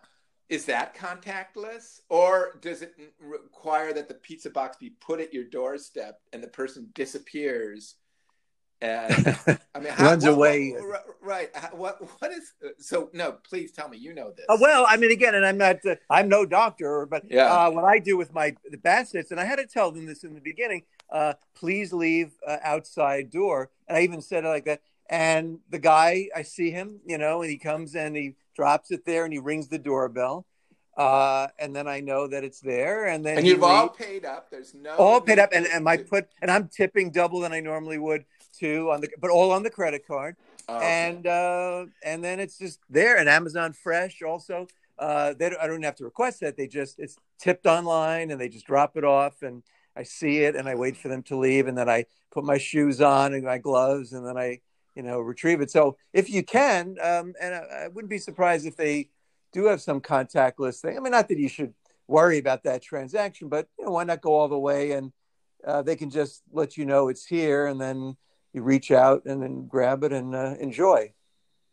is 0.48 0.64
that 0.66 0.96
contactless, 0.96 2.00
or 2.08 2.58
does 2.60 2.82
it 2.82 2.94
require 3.20 3.92
that 3.92 4.08
the 4.08 4.14
pizza 4.14 4.50
box 4.50 4.76
be 4.76 4.90
put 5.00 5.20
at 5.20 5.32
your 5.32 5.44
doorstep 5.44 6.20
and 6.32 6.42
the 6.42 6.48
person 6.48 6.90
disappears? 6.92 7.94
And 8.82 9.12
I 9.74 9.78
mean, 9.78 9.92
how, 9.92 10.06
runs 10.06 10.24
what, 10.24 10.32
away. 10.32 10.72
What, 10.72 11.04
right. 11.22 11.50
What 11.72 12.00
what 12.20 12.32
is 12.32 12.52
so? 12.78 13.10
No, 13.12 13.32
please 13.48 13.70
tell 13.72 13.88
me. 13.88 13.98
You 13.98 14.14
know 14.14 14.32
this. 14.36 14.46
Uh, 14.48 14.56
well, 14.60 14.86
I 14.88 14.96
mean, 14.96 15.12
again, 15.12 15.34
and 15.34 15.46
I'm 15.46 15.58
not. 15.58 15.76
Uh, 15.86 15.96
I'm 16.08 16.28
no 16.28 16.44
doctor, 16.46 17.06
but 17.06 17.24
yeah. 17.30 17.44
uh, 17.44 17.70
what 17.70 17.84
I 17.84 17.98
do 17.98 18.16
with 18.16 18.32
my 18.32 18.56
the 18.70 18.78
Bassett's, 18.78 19.30
and 19.30 19.38
I 19.38 19.44
had 19.44 19.56
to 19.56 19.66
tell 19.66 19.92
them 19.92 20.06
this 20.06 20.24
in 20.24 20.34
the 20.34 20.40
beginning. 20.40 20.82
Uh, 21.12 21.34
please 21.54 21.92
leave 21.92 22.32
uh, 22.44 22.56
outside 22.62 23.30
door, 23.30 23.70
and 23.86 23.98
I 23.98 24.00
even 24.00 24.22
said 24.22 24.44
it 24.44 24.48
like 24.48 24.64
that. 24.64 24.80
And 25.10 25.58
the 25.68 25.80
guy, 25.80 26.28
I 26.34 26.42
see 26.42 26.70
him, 26.70 27.00
you 27.04 27.18
know, 27.18 27.42
and 27.42 27.50
he 27.50 27.58
comes 27.58 27.96
and 27.96 28.14
he 28.14 28.36
drops 28.54 28.92
it 28.92 29.04
there 29.04 29.24
and 29.24 29.32
he 29.32 29.40
rings 29.40 29.66
the 29.66 29.78
doorbell. 29.78 30.46
Uh, 30.96 31.48
and 31.58 31.74
then 31.74 31.88
I 31.88 31.98
know 31.98 32.28
that 32.28 32.44
it's 32.44 32.60
there. 32.60 33.06
And 33.06 33.24
then 33.24 33.38
and 33.38 33.46
you've 33.46 33.64
all 33.64 33.88
paid 33.88 34.24
up. 34.24 34.50
There's 34.50 34.72
no 34.72 34.94
all 34.94 35.20
paid 35.20 35.38
up, 35.38 35.50
and 35.52 35.66
and 35.66 35.88
I 35.88 35.96
put 35.96 36.28
and 36.40 36.50
I'm 36.50 36.68
tipping 36.68 37.10
double 37.10 37.40
than 37.40 37.52
I 37.52 37.60
normally 37.60 37.98
would 37.98 38.24
too 38.56 38.90
on 38.90 39.00
the, 39.00 39.08
but 39.18 39.30
all 39.30 39.50
on 39.50 39.62
the 39.62 39.70
credit 39.70 40.06
card. 40.06 40.36
Oh, 40.68 40.76
okay. 40.76 41.08
And 41.08 41.26
uh, 41.26 41.86
and 42.04 42.22
then 42.22 42.38
it's 42.38 42.58
just 42.58 42.80
there. 42.88 43.16
And 43.16 43.28
Amazon 43.28 43.72
Fresh 43.72 44.22
also. 44.22 44.68
Uh, 44.98 45.32
they 45.32 45.48
don't, 45.48 45.60
I 45.62 45.66
don't 45.66 45.82
have 45.82 45.96
to 45.96 46.04
request 46.04 46.40
that. 46.40 46.58
They 46.58 46.66
just 46.66 46.98
it's 46.98 47.16
tipped 47.38 47.64
online, 47.66 48.30
and 48.30 48.38
they 48.38 48.50
just 48.50 48.66
drop 48.66 48.98
it 48.98 49.04
off, 49.04 49.42
and 49.42 49.62
I 49.96 50.02
see 50.02 50.40
it, 50.40 50.54
and 50.54 50.68
I 50.68 50.74
wait 50.74 50.96
for 50.98 51.08
them 51.08 51.22
to 51.24 51.36
leave, 51.38 51.66
and 51.66 51.78
then 51.78 51.88
I 51.88 52.04
put 52.30 52.44
my 52.44 52.58
shoes 52.58 53.00
on 53.00 53.32
and 53.32 53.42
my 53.42 53.56
gloves, 53.56 54.12
and 54.12 54.26
then 54.26 54.36
I 54.36 54.60
you 54.94 55.02
know 55.02 55.20
retrieve 55.20 55.60
it. 55.60 55.70
So 55.70 55.96
if 56.12 56.30
you 56.30 56.42
can, 56.42 56.96
um, 57.02 57.34
and 57.40 57.54
I, 57.54 57.84
I, 57.84 57.88
wouldn't 57.88 58.10
be 58.10 58.18
surprised 58.18 58.66
if 58.66 58.76
they 58.76 59.10
do 59.52 59.66
have 59.66 59.80
some 59.80 60.00
contactless 60.00 60.80
thing. 60.80 60.96
I 60.96 61.00
mean, 61.00 61.12
not 61.12 61.28
that 61.28 61.38
you 61.38 61.48
should 61.48 61.74
worry 62.06 62.38
about 62.38 62.64
that 62.64 62.82
transaction, 62.82 63.48
but 63.48 63.68
you 63.78 63.84
know, 63.84 63.92
why 63.92 64.04
not 64.04 64.20
go 64.20 64.34
all 64.34 64.48
the 64.48 64.58
way 64.58 64.92
and 64.92 65.12
uh, 65.64 65.82
they 65.82 65.96
can 65.96 66.10
just 66.10 66.42
let 66.52 66.76
you 66.76 66.86
know 66.86 67.08
it's 67.08 67.26
here, 67.26 67.66
and 67.66 67.80
then 67.80 68.16
you 68.52 68.62
reach 68.62 68.90
out 68.90 69.24
and 69.26 69.42
then 69.42 69.66
grab 69.66 70.02
it 70.04 70.12
and 70.12 70.34
uh, 70.34 70.54
enjoy. 70.58 71.12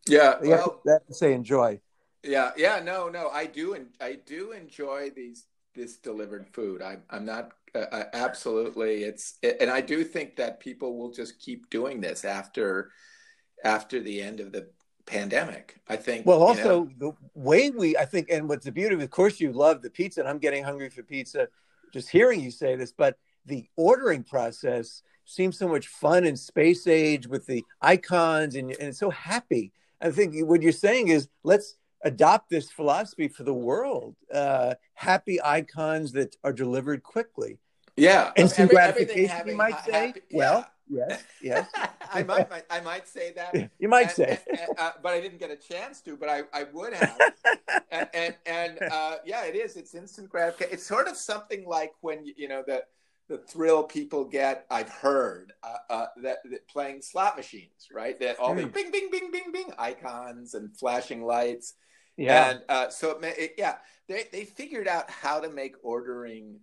Yeah, 0.08 0.42
you 0.42 0.50
well, 0.50 0.82
have 0.88 1.02
to, 1.02 1.08
to 1.08 1.14
say 1.14 1.34
enjoy. 1.34 1.80
Yeah, 2.24 2.52
yeah, 2.58 2.82
no, 2.84 3.10
no, 3.10 3.30
I 3.30 3.46
do, 3.46 3.74
and 3.74 3.88
I 4.02 4.18
do 4.26 4.52
enjoy 4.52 5.12
these 5.16 5.46
this 5.76 5.98
delivered 5.98 6.48
food. 6.54 6.82
I, 6.82 6.98
I'm 7.10 7.26
not 7.26 7.52
uh, 7.78 7.96
uh 7.96 8.04
absolutely. 8.14 9.04
It's 9.04 9.38
and 9.44 9.70
I 9.70 9.82
do 9.82 10.04
think 10.04 10.36
that 10.38 10.60
people 10.60 10.98
will 10.98 11.12
just 11.12 11.40
keep 11.40 11.70
doing 11.70 12.02
this 12.02 12.26
after 12.26 12.92
after 13.64 14.00
the 14.00 14.22
end 14.22 14.40
of 14.40 14.52
the 14.52 14.70
pandemic. 15.06 15.80
I 15.88 15.96
think. 15.96 16.26
Well, 16.26 16.44
also 16.44 16.84
you 16.84 16.96
know, 16.98 17.16
the 17.34 17.40
way 17.40 17.70
we, 17.70 17.98
I 17.98 18.06
think, 18.06 18.30
and 18.30 18.50
what's 18.50 18.66
the 18.66 18.72
beauty, 18.72 18.96
of 18.96 19.10
course, 19.10 19.40
you 19.40 19.52
love 19.52 19.82
the 19.82 19.90
pizza, 19.90 20.20
and 20.20 20.30
I'm 20.30 20.40
getting 20.40 20.64
hungry 20.64 20.90
for 20.90 21.04
pizza 21.04 21.48
just 21.94 22.10
hearing 22.10 22.40
you 22.42 22.52
say 22.52 22.76
this, 22.76 22.92
but 22.92 23.18
the 23.46 23.66
ordering 23.76 24.24
process 24.24 25.02
seems 25.26 25.58
so 25.58 25.68
much 25.68 25.88
fun 25.88 26.26
in 26.26 26.36
space 26.36 26.88
age 26.88 27.28
with 27.28 27.46
the 27.46 27.64
icons, 27.82 28.56
and, 28.56 28.72
and 28.72 28.90
it's 28.90 29.00
so 29.00 29.10
happy. 29.10 29.72
I 30.02 30.12
think 30.12 30.36
what 30.48 30.62
you're 30.62 30.72
saying 30.72 31.10
is 31.10 31.28
let's 31.44 31.76
adopt 32.04 32.50
this 32.50 32.70
philosophy 32.70 33.28
for 33.28 33.44
the 33.44 33.54
world. 33.54 34.16
Uh, 34.34 34.76
happy 34.94 35.40
icons 35.44 36.12
that 36.14 36.36
are 36.44 36.54
delivered 36.54 37.04
quickly. 37.04 37.58
Yeah, 37.98 38.32
instant 38.36 38.70
gratification, 38.72 39.48
you 39.48 39.56
might 39.56 39.84
say. 39.86 40.08
Happy, 40.08 40.22
well, 40.32 40.66
Yes, 40.90 41.24
yes. 41.42 41.70
I 42.14 42.24
might, 42.24 42.48
I 42.70 42.80
might 42.80 43.08
say 43.08 43.34
that. 43.34 43.72
You 43.78 43.90
might 43.90 44.04
and, 44.04 44.12
say, 44.12 44.40
and, 44.50 44.60
and, 44.60 44.80
uh, 44.80 44.92
but 45.02 45.14
I 45.14 45.22
didn't 45.22 45.40
get 45.40 45.52
a 45.52 45.56
chance 45.56 46.02
to. 46.02 46.16
But 46.16 46.30
I, 46.30 46.44
I 46.54 46.64
would 46.72 46.94
have. 46.94 47.20
and 47.92 48.08
and, 48.14 48.36
and 48.46 48.82
uh, 48.92 49.18
yeah, 49.26 49.46
it 49.46 49.56
is. 49.56 49.76
It's 49.76 49.94
instant 49.94 50.30
gratification. 50.30 50.74
It's 50.74 50.86
sort 50.86 51.08
of 51.08 51.18
something 51.18 51.68
like 51.68 51.94
when 52.02 52.26
you 52.26 52.48
know 52.48 52.64
the 52.66 52.84
the 53.28 53.38
thrill 53.38 53.84
people 53.84 54.24
get. 54.24 54.66
I've 54.72 54.90
heard 54.90 55.54
uh, 55.64 55.94
uh 55.94 56.06
that, 56.24 56.38
that, 56.50 56.68
playing 56.68 57.02
slot 57.02 57.36
machines, 57.36 57.90
right? 57.94 58.20
That 58.20 58.40
all 58.40 58.54
mm. 58.54 58.58
the 58.58 58.64
hmm. 58.64 58.70
bing, 58.70 58.92
bing, 58.92 59.10
bing, 59.12 59.32
bing, 59.32 59.52
bing 59.52 59.72
icons 59.78 60.54
and 60.54 60.76
flashing 60.78 61.24
lights. 61.24 61.74
Yeah. 62.16 62.50
And 62.50 62.62
uh, 62.70 62.90
so 62.90 63.20
it, 63.20 63.38
it, 63.38 63.56
yeah, 63.58 63.76
they 64.08 64.26
they 64.32 64.46
figured 64.46 64.88
out 64.88 65.10
how 65.10 65.40
to 65.42 65.50
make 65.50 65.76
ordering 65.84 66.62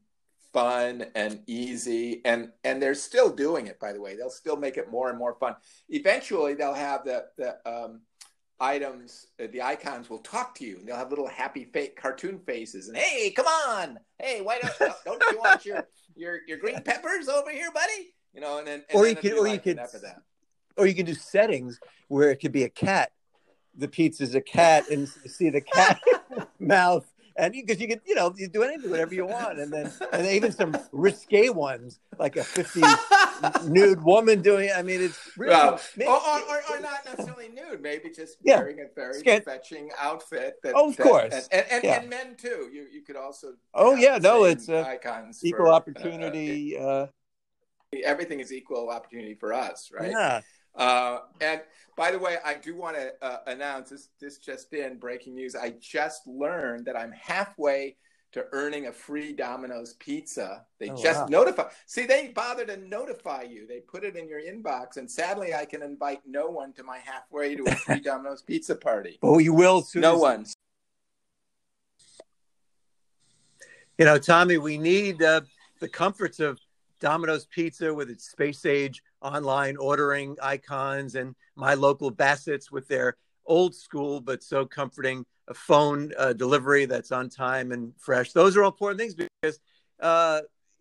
fun 0.54 1.04
and 1.16 1.40
easy 1.46 2.22
and 2.24 2.48
and 2.62 2.80
they're 2.80 2.94
still 2.94 3.28
doing 3.28 3.66
it 3.66 3.78
by 3.80 3.92
the 3.92 4.00
way. 4.00 4.16
They'll 4.16 4.30
still 4.30 4.56
make 4.56 4.78
it 4.78 4.90
more 4.90 5.10
and 5.10 5.18
more 5.18 5.34
fun. 5.34 5.56
Eventually 5.90 6.54
they'll 6.54 6.72
have 6.72 7.04
the 7.04 7.26
the 7.36 7.58
um, 7.70 8.00
items 8.60 9.26
uh, 9.42 9.48
the 9.52 9.60
icons 9.60 10.08
will 10.08 10.20
talk 10.20 10.54
to 10.54 10.64
you 10.64 10.78
and 10.78 10.88
they'll 10.88 10.96
have 10.96 11.10
little 11.10 11.26
happy 11.26 11.64
fake 11.64 12.00
cartoon 12.00 12.38
faces 12.46 12.88
and 12.88 12.96
hey 12.96 13.30
come 13.32 13.46
on! 13.46 13.98
Hey 14.18 14.40
why 14.40 14.60
don't 14.60 14.94
don't 15.04 15.22
you 15.32 15.38
want 15.38 15.66
your 15.66 15.86
your 16.14 16.38
your 16.46 16.58
green 16.58 16.80
peppers 16.82 17.28
over 17.28 17.50
here 17.50 17.70
buddy? 17.72 18.14
You 18.32 18.40
know 18.40 18.58
and 18.58 18.66
then 18.66 18.84
and 18.88 18.96
or 18.96 19.04
then 19.04 19.16
you 19.16 19.16
could 19.16 19.32
or 19.32 19.48
you 19.48 19.58
could 19.58 19.80
or 20.76 20.86
you 20.86 20.94
can 20.94 21.04
do 21.04 21.14
settings 21.14 21.80
where 22.08 22.30
it 22.30 22.36
could 22.36 22.52
be 22.52 22.62
a 22.62 22.70
cat. 22.70 23.10
The 23.76 23.88
pizza's 23.88 24.36
a 24.36 24.40
cat 24.40 24.88
and 24.88 25.08
see 25.08 25.50
the 25.50 25.60
cat 25.60 26.00
mouth 26.60 27.04
and 27.36 27.52
because 27.52 27.80
you, 27.80 27.88
you, 27.88 27.94
can, 27.94 28.00
you 28.06 28.14
know, 28.14 28.32
you 28.36 28.48
do 28.48 28.62
anything, 28.62 28.90
whatever 28.90 29.14
you 29.14 29.26
want, 29.26 29.58
and 29.58 29.72
then 29.72 29.90
and 30.12 30.26
even 30.26 30.52
some 30.52 30.76
risque 30.92 31.48
ones 31.48 31.98
like 32.18 32.36
a 32.36 32.44
fifty 32.44 32.82
nude 33.64 34.02
woman 34.02 34.40
doing. 34.40 34.70
I 34.74 34.82
mean, 34.82 35.02
it's 35.02 35.18
really, 35.36 35.52
well, 35.52 35.80
maybe, 35.96 36.08
or, 36.08 36.16
or, 36.16 36.62
or, 36.70 36.80
not 36.80 37.04
necessarily 37.04 37.48
nude, 37.48 37.82
maybe 37.82 38.10
just 38.10 38.38
yeah. 38.42 38.58
wearing 38.58 38.80
a 38.80 38.86
very 38.94 39.14
Scan- 39.14 39.42
fetching 39.42 39.90
outfit. 39.98 40.56
That, 40.62 40.74
oh, 40.76 40.90
of 40.90 40.96
that, 40.96 41.02
course, 41.02 41.48
and 41.50 41.66
and, 41.70 41.84
yeah. 41.84 42.00
and, 42.00 42.08
men 42.08 42.36
too. 42.36 42.70
You 42.72 42.86
you 42.92 43.02
could 43.02 43.16
also. 43.16 43.54
Oh 43.74 43.94
yeah, 43.94 44.18
no, 44.18 44.44
it's 44.44 44.68
uh, 44.68 44.84
icons 44.86 45.44
equal 45.44 45.66
for, 45.66 45.72
uh, 45.72 45.76
opportunity. 45.76 46.78
Uh, 46.78 46.84
uh, 46.84 47.06
everything 48.04 48.40
is 48.40 48.52
equal 48.52 48.90
opportunity 48.90 49.34
for 49.34 49.52
us, 49.52 49.90
right? 49.92 50.10
Yeah. 50.10 50.40
Uh, 50.74 51.20
and 51.40 51.60
by 51.96 52.10
the 52.10 52.18
way, 52.18 52.38
I 52.44 52.54
do 52.54 52.74
want 52.74 52.96
to 52.96 53.12
uh, 53.22 53.38
announce 53.46 53.90
this. 53.90 54.08
This 54.20 54.38
just 54.38 54.72
in 54.72 54.98
breaking 54.98 55.34
news. 55.34 55.54
I 55.54 55.74
just 55.80 56.26
learned 56.26 56.86
that 56.86 56.96
I'm 56.96 57.12
halfway 57.12 57.96
to 58.32 58.46
earning 58.50 58.88
a 58.88 58.92
free 58.92 59.32
Domino's 59.32 59.94
pizza. 59.94 60.64
They 60.80 60.90
oh, 60.90 61.00
just 61.00 61.20
wow. 61.20 61.26
notify. 61.28 61.68
See, 61.86 62.04
they 62.04 62.32
bother 62.34 62.66
to 62.66 62.76
notify 62.76 63.42
you. 63.42 63.66
They 63.68 63.78
put 63.78 64.02
it 64.02 64.16
in 64.16 64.28
your 64.28 64.40
inbox, 64.40 64.96
and 64.96 65.08
sadly, 65.08 65.54
I 65.54 65.64
can 65.64 65.82
invite 65.82 66.20
no 66.26 66.48
one 66.48 66.72
to 66.72 66.82
my 66.82 66.98
halfway 66.98 67.54
to 67.54 67.62
a 67.64 67.74
free 67.76 68.00
Domino's 68.04 68.42
pizza 68.42 68.74
party. 68.74 69.18
Oh, 69.22 69.38
you 69.38 69.54
will. 69.54 69.86
no 69.94 70.16
as- 70.16 70.20
one. 70.20 70.46
You 73.98 74.04
know, 74.06 74.18
Tommy, 74.18 74.58
we 74.58 74.76
need 74.76 75.22
uh, 75.22 75.42
the 75.78 75.88
comforts 75.88 76.40
of 76.40 76.58
Domino's 76.98 77.46
Pizza 77.46 77.94
with 77.94 78.10
its 78.10 78.28
space 78.28 78.66
age 78.66 79.00
online 79.24 79.76
ordering 79.76 80.36
icons 80.42 81.14
and 81.16 81.34
my 81.56 81.74
local 81.74 82.10
Bassett's 82.10 82.70
with 82.70 82.86
their 82.86 83.16
old 83.46 83.74
school 83.74 84.20
but 84.20 84.42
so 84.42 84.64
comforting 84.64 85.24
phone 85.52 86.12
uh, 86.18 86.32
delivery 86.32 86.86
that's 86.86 87.12
on 87.12 87.28
time 87.28 87.72
and 87.72 87.92
fresh. 87.98 88.32
Those 88.32 88.56
are 88.56 88.62
all 88.62 88.70
important 88.70 89.00
things 89.00 89.14
because, 89.14 89.58
uh, 90.00 90.40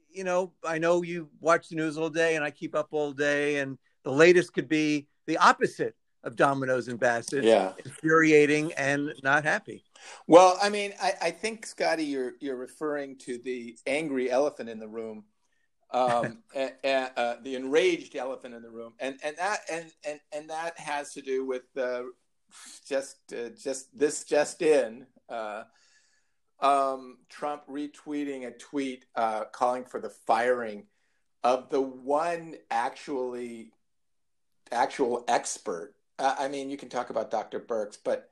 you 0.09 0.23
know, 0.23 0.53
I 0.65 0.77
know 0.77 1.01
you 1.01 1.29
watch 1.41 1.69
the 1.69 1.75
news 1.75 1.97
all 1.97 2.09
day 2.09 2.35
and 2.35 2.43
I 2.43 2.51
keep 2.51 2.75
up 2.75 2.89
all 2.91 3.11
day, 3.11 3.57
and 3.57 3.77
the 4.03 4.11
latest 4.11 4.53
could 4.53 4.69
be 4.69 5.07
the 5.25 5.37
opposite 5.37 5.95
of 6.23 6.35
Domino's 6.35 6.87
and 6.87 6.99
Bassett. 6.99 7.43
Yeah, 7.43 7.73
infuriating 7.83 8.71
and 8.73 9.13
not 9.23 9.43
happy. 9.43 9.83
Well, 10.27 10.57
I 10.61 10.69
mean, 10.69 10.93
I, 11.01 11.13
I 11.21 11.31
think 11.31 11.65
Scotty, 11.65 12.05
you're 12.05 12.33
you're 12.39 12.55
referring 12.55 13.17
to 13.19 13.37
the 13.39 13.75
angry 13.87 14.29
elephant 14.29 14.69
in 14.69 14.79
the 14.79 14.87
room 14.87 15.25
um, 15.93 16.39
and, 16.55 16.73
and, 16.83 17.11
uh, 17.15 17.35
the 17.41 17.55
enraged 17.55 18.15
elephant 18.15 18.53
in 18.53 18.61
the 18.61 18.69
room, 18.69 18.93
and 18.99 19.17
and 19.23 19.37
that 19.37 19.59
and 19.71 19.91
and 20.05 20.19
and 20.33 20.49
that 20.49 20.77
has 20.77 21.13
to 21.13 21.21
do 21.21 21.45
with 21.45 21.63
uh, 21.77 22.03
just 22.87 23.17
uh, 23.33 23.49
just 23.49 23.97
this 23.97 24.23
just 24.23 24.61
in. 24.61 25.05
Uh, 25.29 25.63
um, 26.59 27.17
Trump 27.29 27.63
retweeting 27.67 28.47
a 28.47 28.51
tweet 28.51 29.05
uh, 29.15 29.45
calling 29.51 29.83
for 29.83 29.99
the 29.99 30.09
firing 30.09 30.85
of 31.43 31.69
the 31.69 31.81
one 31.81 32.55
actually 32.71 33.71
actual 34.71 35.25
expert. 35.27 35.93
I 36.17 36.47
mean, 36.47 36.69
you 36.69 36.77
can 36.77 36.89
talk 36.89 37.09
about 37.09 37.31
Dr. 37.31 37.59
Birx, 37.59 37.97
but 38.01 38.29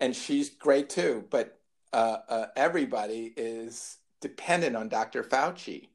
and 0.00 0.16
she's 0.16 0.50
great 0.50 0.88
too. 0.88 1.24
But 1.30 1.60
uh, 1.92 2.46
everybody 2.56 3.32
is 3.36 3.98
dependent 4.20 4.74
on 4.74 4.88
Dr. 4.88 5.22
Fauci 5.22 5.88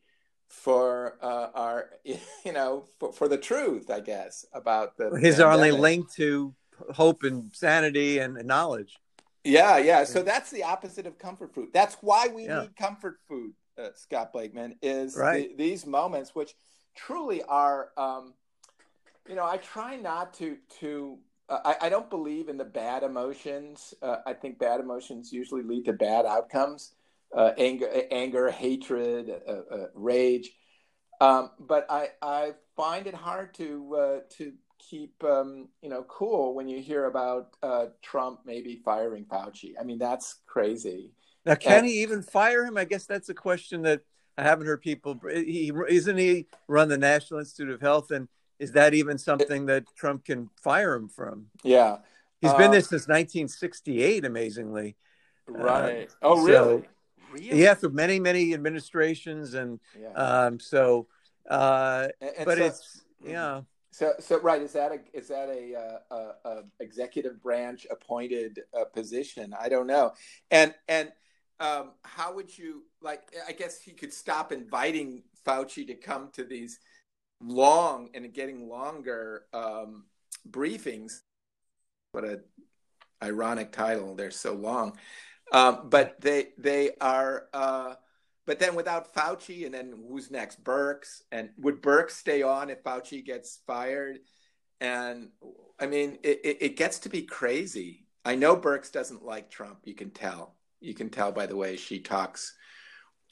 for 0.54 1.18
uh, 1.22 1.48
our 1.56 1.90
you 2.46 2.54
know 2.54 2.86
for, 3.00 3.12
for 3.12 3.28
the 3.28 3.38
truth 3.38 3.90
i 3.90 4.00
guess 4.00 4.46
about 4.54 4.96
the 4.98 5.10
his 5.18 5.36
pandemic. 5.36 5.54
only 5.54 5.72
link 5.72 6.12
to 6.14 6.54
hope 6.94 7.24
and 7.24 7.52
sanity 7.54 8.20
and 8.20 8.36
knowledge 8.46 9.00
yeah 9.44 9.78
yeah 9.78 10.04
so 10.04 10.22
that's 10.22 10.52
the 10.52 10.64
opposite 10.64 11.08
of 11.08 11.18
comfort 11.18 11.54
food 11.54 11.70
that's 11.74 11.98
why 12.02 12.28
we 12.28 12.46
yeah. 12.46 12.62
need 12.62 12.76
comfort 12.76 13.18
food 13.28 13.52
uh, 13.78 13.88
scott 13.96 14.32
blakeman 14.32 14.76
is 14.82 15.16
right. 15.18 15.50
the, 15.50 15.64
these 15.64 15.86
moments 15.86 16.36
which 16.36 16.54
truly 16.96 17.42
are 17.44 17.90
um, 17.98 18.34
you 19.28 19.36
know 19.36 19.46
i 19.46 19.58
try 19.58 19.96
not 19.96 20.34
to 20.34 20.58
to 20.80 21.18
uh, 21.50 21.60
I, 21.66 21.88
I, 21.88 21.90
don't 21.90 22.10
believe 22.10 22.48
in 22.48 22.58
the 22.58 22.64
bad 22.64 23.04
emotions 23.04 23.94
uh, 24.02 24.18
i 24.26 24.34
think 24.34 24.60
bad 24.60 24.80
emotions 24.80 25.34
usually 25.34 25.64
lead 25.64 25.86
to 25.86 25.94
bad 25.94 26.26
outcomes 26.26 26.94
uh, 27.36 27.52
anger, 27.58 27.90
anger, 28.12 28.50
hatred, 28.50 29.30
uh, 29.48 29.52
uh, 29.52 29.88
rage. 29.94 30.52
Um, 31.22 31.52
but 31.60 31.86
I, 31.90 32.10
I 32.22 32.52
find 32.76 33.08
it 33.08 33.14
hard 33.14 33.54
to 33.56 33.96
uh, 33.96 34.20
to 34.38 34.54
keep 34.78 35.24
um, 35.24 35.70
you 35.82 35.90
know 35.90 36.04
cool 36.04 36.54
when 36.54 36.68
you 36.68 36.82
hear 36.82 37.06
about 37.06 37.56
uh, 37.64 37.86
Trump 38.02 38.42
maybe 38.46 38.82
firing 38.84 39.26
Fauci. 39.26 39.74
I 39.80 39.84
mean 39.84 40.00
that's 40.00 40.42
crazy. 40.48 41.12
Now, 41.46 41.56
can 41.56 41.80
and, 41.80 41.88
he 41.88 42.02
even 42.02 42.22
fire 42.22 42.66
him? 42.66 42.78
I 42.78 42.86
guess 42.86 43.06
that's 43.06 43.30
a 43.30 43.34
question 43.34 43.82
that 43.84 44.02
I 44.38 44.44
haven't 44.44 44.66
heard 44.66 44.82
people. 44.82 45.20
He 45.32 45.72
isn't 45.90 46.18
he 46.18 46.48
run 46.68 46.90
the 46.90 46.98
National 46.98 47.40
Institute 47.40 47.70
of 47.70 47.82
Health, 47.82 48.12
and 48.12 48.28
is 48.60 48.72
that 48.74 48.94
even 48.94 49.18
something 49.18 49.66
that 49.68 49.84
Trump 49.96 50.26
can 50.26 50.50
fire 50.62 50.94
him 50.94 51.10
from? 51.10 51.48
Yeah, 51.64 51.98
he's 52.42 52.54
been 52.54 52.72
there 52.72 52.82
since 52.82 53.08
1968. 53.08 54.26
Amazingly, 54.26 54.96
right? 55.48 56.10
Uh, 56.10 56.28
oh, 56.28 56.44
really? 56.44 56.82
So, 56.82 56.86
Really? 57.34 57.64
Yeah, 57.64 57.74
through 57.74 57.92
many 57.92 58.20
many 58.20 58.54
administrations, 58.54 59.56
and 59.56 59.80
yeah. 60.00 60.10
um, 60.14 60.60
so, 60.60 61.08
uh, 61.50 62.10
and, 62.22 62.32
and 62.38 62.46
but 62.46 62.58
so, 62.60 62.66
it's 62.66 63.02
mm-hmm. 63.22 63.32
yeah. 63.32 63.62
So, 63.92 64.14
so 64.20 64.40
right 64.40 64.62
is 64.62 64.74
that 64.74 64.92
a 64.92 65.00
is 65.18 65.28
that 65.28 65.50
a, 65.50 65.76
uh, 65.76 66.16
a, 66.16 66.50
a 66.50 66.64
executive 66.80 67.42
branch 67.42 67.86
appointed 67.90 68.62
uh, 68.80 68.86
position? 68.86 69.54
I 69.60 69.70
don't 69.70 69.88
know, 69.88 70.14
and 70.52 70.74
and 70.88 71.12
um, 71.60 71.92
how 72.04 72.34
would 72.34 72.56
you 72.58 72.84
like? 73.02 73.22
I 73.48 73.52
guess 73.52 73.82
he 73.82 73.92
could 73.92 74.14
stop 74.14 74.52
inviting 74.52 75.24
Fauci 75.46 75.86
to 75.88 75.96
come 75.96 76.30
to 76.34 76.44
these 76.44 76.80
long 77.42 78.10
and 78.14 78.32
getting 78.34 78.68
longer 78.68 79.46
um, 79.54 80.06
briefings. 80.50 81.22
What 82.12 82.26
a 82.26 82.42
ironic 83.24 83.72
title! 83.72 84.16
They're 84.16 84.32
so 84.32 84.54
long. 84.54 84.98
Um, 85.54 85.90
but 85.90 86.20
they 86.20 86.48
they 86.58 86.92
are. 87.00 87.48
Uh, 87.54 87.94
but 88.46 88.60
then 88.60 88.76
without 88.76 89.14
Fauci, 89.14 89.66
and 89.66 89.74
then 89.74 89.94
who's 90.10 90.30
next? 90.30 90.62
Birx, 90.64 91.22
and 91.32 91.52
would 91.60 91.82
Birx 91.82 92.12
stay 92.12 92.42
on 92.42 92.70
if 92.70 92.84
Fauci 92.84 93.24
gets 93.24 93.60
fired? 93.66 94.20
And 94.82 95.30
I 95.80 95.86
mean, 95.86 96.18
it, 96.24 96.42
it, 96.44 96.58
it 96.60 96.76
gets 96.76 97.00
to 97.00 97.10
be 97.10 97.22
crazy. 97.22 98.06
I 98.26 98.36
know 98.36 98.58
Birx 98.58 98.92
doesn't 98.92 99.24
like 99.24 99.50
Trump. 99.50 99.80
You 99.86 99.94
can 99.94 100.10
tell. 100.10 100.56
You 100.82 100.94
can 100.94 101.10
tell 101.10 101.32
by 101.32 101.46
the 101.46 101.56
way 101.56 101.78
she 101.78 102.00
talks. 102.00 102.54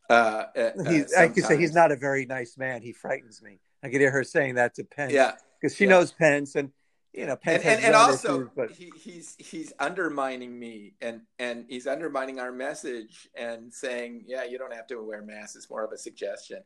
Uh, 0.09 0.43
uh, 0.55 0.71
he's, 0.89 1.13
I 1.13 1.27
can 1.29 1.43
say 1.43 1.57
he's 1.57 1.73
not 1.73 1.91
a 1.91 1.95
very 1.95 2.25
nice 2.25 2.57
man. 2.57 2.81
He 2.81 2.93
frightens 2.93 3.41
me. 3.41 3.59
I 3.83 3.89
could 3.89 4.01
hear 4.01 4.11
her 4.11 4.23
saying 4.23 4.55
that 4.55 4.75
to 4.75 4.83
Pence. 4.83 5.11
Yeah, 5.11 5.33
because 5.59 5.75
she 5.75 5.85
yeah. 5.85 5.91
knows 5.91 6.11
Pence, 6.11 6.55
and 6.55 6.71
you 7.13 7.25
know, 7.25 7.37
and, 7.45 7.63
and, 7.63 7.83
and 7.83 7.95
also 7.95 8.35
issues, 8.35 8.49
but... 8.55 8.71
he, 8.71 8.91
he's 8.95 9.35
he's 9.37 9.73
undermining 9.79 10.57
me 10.57 10.93
and 11.01 11.21
and 11.39 11.65
he's 11.67 11.87
undermining 11.87 12.39
our 12.39 12.51
message 12.51 13.27
and 13.35 13.73
saying, 13.73 14.23
yeah, 14.27 14.43
you 14.45 14.57
don't 14.57 14.73
have 14.73 14.87
to 14.87 15.01
wear 15.01 15.21
masks. 15.21 15.55
It's 15.55 15.69
more 15.69 15.83
of 15.83 15.91
a 15.91 15.97
suggestion. 15.97 16.63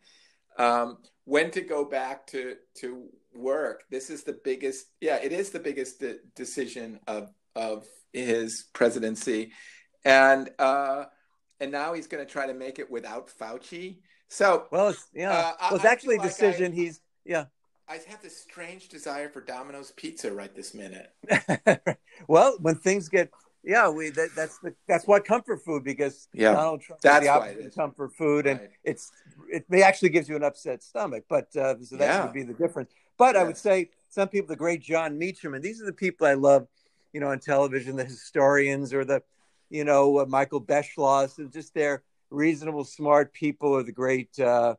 Um, 0.57 0.99
when 1.25 1.51
to 1.51 1.61
go 1.61 1.83
back 1.83 2.27
to 2.27 2.55
to 2.75 3.09
work? 3.33 3.83
This 3.89 4.09
is 4.09 4.23
the 4.23 4.39
biggest. 4.43 4.87
Yeah, 5.01 5.17
it 5.21 5.31
is 5.31 5.49
the 5.49 5.59
biggest 5.59 5.99
de- 5.99 6.19
decision 6.35 6.99
of 7.07 7.33
of 7.55 7.85
his 8.13 8.65
presidency, 8.73 9.51
and 10.03 10.49
uh, 10.59 11.05
and 11.59 11.71
now 11.71 11.93
he's 11.93 12.07
going 12.07 12.25
to 12.25 12.31
try 12.31 12.47
to 12.47 12.53
make 12.53 12.79
it 12.79 12.89
without 12.89 13.29
Fauci. 13.29 13.97
So 14.29 14.67
well, 14.71 14.89
it's, 14.89 15.07
yeah, 15.13 15.31
uh, 15.31 15.53
well, 15.61 15.75
it's 15.75 15.85
I, 15.85 15.91
actually 15.91 16.15
a 16.17 16.21
decision. 16.21 16.71
Like 16.71 16.79
I, 16.79 16.83
he's 16.83 17.01
yeah 17.25 17.45
I 17.87 17.99
have 18.07 18.21
this 18.21 18.37
strange 18.37 18.89
desire 18.89 19.29
for 19.29 19.41
Domino's 19.41 19.91
pizza 19.91 20.31
right 20.31 20.53
this 20.55 20.73
minute. 20.73 21.11
well, 22.27 22.57
when 22.59 22.75
things 22.75 23.09
get 23.09 23.29
yeah, 23.65 23.89
we 23.89 24.09
that, 24.11 24.29
that's 24.35 24.59
the 24.59 24.75
that's 24.87 25.07
what 25.07 25.25
comfort 25.25 25.63
food 25.65 25.83
because 25.83 26.27
yeah, 26.33 26.53
Donald 26.53 26.81
Trump 26.81 27.01
that's 27.01 27.23
is 27.23 27.27
the 27.27 27.33
opposite 27.33 27.75
comfort 27.75 28.13
food, 28.13 28.45
and 28.45 28.59
right. 28.59 28.69
it's 28.83 29.11
it 29.51 29.65
may 29.69 29.81
actually 29.81 30.09
gives 30.09 30.29
you 30.29 30.35
an 30.35 30.43
upset 30.43 30.83
stomach, 30.83 31.25
but 31.27 31.55
uh, 31.55 31.75
so 31.83 31.97
that 31.97 32.05
yeah. 32.05 32.23
would 32.23 32.33
be 32.33 32.43
the 32.43 32.53
difference. 32.53 32.91
But 33.17 33.35
yes. 33.35 33.41
I 33.41 33.43
would 33.43 33.57
say 33.57 33.89
some 34.09 34.27
people, 34.29 34.47
the 34.47 34.55
great 34.55 34.83
Jon 34.83 35.17
Meacham, 35.17 35.55
and 35.55 35.63
these 35.63 35.81
are 35.81 35.85
the 35.85 35.93
people 35.93 36.27
I 36.27 36.35
love, 36.35 36.67
you 37.11 37.19
know, 37.19 37.29
on 37.29 37.39
television, 37.39 37.95
the 37.95 38.05
historians 38.05 38.93
or 38.93 39.03
the, 39.03 39.23
you 39.69 39.83
know, 39.83 40.19
uh, 40.19 40.25
Michael 40.25 40.61
Beschloss, 40.61 41.39
and 41.39 41.51
just 41.51 41.73
they're 41.73 42.03
reasonable, 42.29 42.83
smart 42.83 43.33
people, 43.33 43.69
or 43.69 43.83
the 43.83 43.91
great. 43.91 44.37
Uh, 44.39 44.75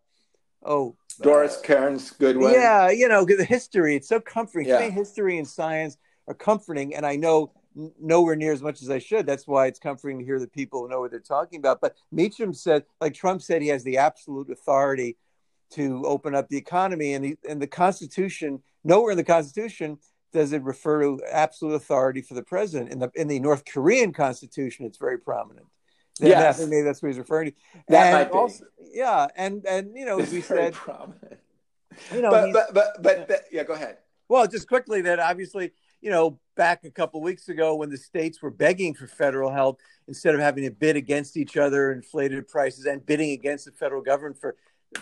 oh, 0.65 0.97
Doris 1.17 1.61
Kearns 1.63 2.11
Goodwin. 2.11 2.53
Yeah, 2.53 2.91
you 2.91 3.09
know, 3.09 3.25
the 3.25 3.45
history. 3.45 3.97
It's 3.97 4.09
so 4.09 4.21
comforting. 4.21 4.69
Yeah. 4.69 4.89
history 4.91 5.39
and 5.39 5.47
science 5.47 5.97
are 6.29 6.35
comforting, 6.35 6.95
and 6.95 7.07
I 7.07 7.17
know 7.17 7.53
nowhere 8.01 8.37
near 8.37 8.53
as 8.53 8.63
much 8.63 8.83
as 8.83 8.91
I 8.91 8.99
should. 8.99 9.27
That's 9.27 9.47
why 9.47 9.67
it's 9.67 9.79
comforting 9.79 10.19
to 10.19 10.25
hear 10.25 10.39
that 10.41 10.53
people 10.53 10.89
know 10.89 11.01
what 11.01 11.11
they're 11.11 11.21
talking 11.21 11.59
about. 11.59 11.81
But 11.81 11.95
Meacham 12.11 12.55
said, 12.55 12.85
like 13.01 13.15
Trump 13.15 13.43
said, 13.43 13.63
he 13.63 13.69
has 13.69 13.85
the 13.85 13.99
absolute 13.99 14.51
authority 14.51 15.17
to 15.71 16.05
open 16.07 16.35
up 16.35 16.49
the 16.49 16.57
economy, 16.57 17.15
and 17.15 17.25
the 17.25 17.39
and 17.49 17.61
the 17.61 17.67
Constitution. 17.67 18.63
Nowhere 18.85 19.11
in 19.11 19.17
the 19.17 19.25
Constitution 19.25 19.99
does 20.33 20.53
it 20.53 20.63
refer 20.63 21.03
to 21.03 21.21
absolute 21.31 21.75
authority 21.75 22.23
for 22.23 22.35
the 22.35 22.43
president. 22.43 22.93
In 22.93 22.99
the 22.99 23.11
in 23.15 23.29
the 23.29 23.41
North 23.41 23.65
Korean 23.65 24.13
Constitution, 24.13 24.87
it's 24.87 24.99
very 24.99 25.19
prominent. 25.19 25.67
Yeah, 26.21 26.55
maybe 26.59 26.83
that's 26.83 27.03
what 27.03 27.09
he's 27.09 27.19
referring 27.19 27.51
to. 27.51 27.57
That 27.89 28.07
and 28.07 28.15
might 28.15 28.33
be. 28.33 28.39
Also, 28.39 28.65
yeah, 28.81 29.27
and 29.37 29.65
and 29.67 29.97
you 29.97 30.07
know, 30.07 30.19
as 30.19 30.33
we 30.33 30.41
said, 30.41 30.73
prominent. 30.73 31.39
You 32.13 32.23
know, 32.23 32.31
but, 32.31 32.53
but 32.53 32.75
but 32.75 33.03
but, 33.03 33.29
but 33.29 33.45
yeah, 33.53 33.65
go 33.65 33.75
ahead. 33.75 33.99
Well, 34.29 34.47
just 34.47 34.69
quickly 34.69 35.03
that 35.03 35.19
obviously 35.19 35.73
you 36.01 36.11
know, 36.11 36.39
back 36.57 36.85
a 36.85 36.91
couple 36.91 37.21
weeks 37.21 37.49
ago 37.49 37.75
when 37.75 37.91
the 37.91 37.97
states 37.97 38.41
were 38.41 38.51
begging 38.51 38.95
for 38.95 39.07
federal 39.07 39.51
help 39.51 39.81
instead 40.09 40.35
of 40.35 40.41
having 40.41 40.65
to 40.65 40.71
bid 40.71 40.97
against 40.97 41.37
each 41.37 41.57
other, 41.57 41.93
inflated 41.93 42.47
prices, 42.49 42.87
and 42.87 43.05
bidding 43.05 43.33
against 43.33 43.65
the 43.65 43.73
federal 43.73 44.03
government 44.03 44.39
for 44.39 44.57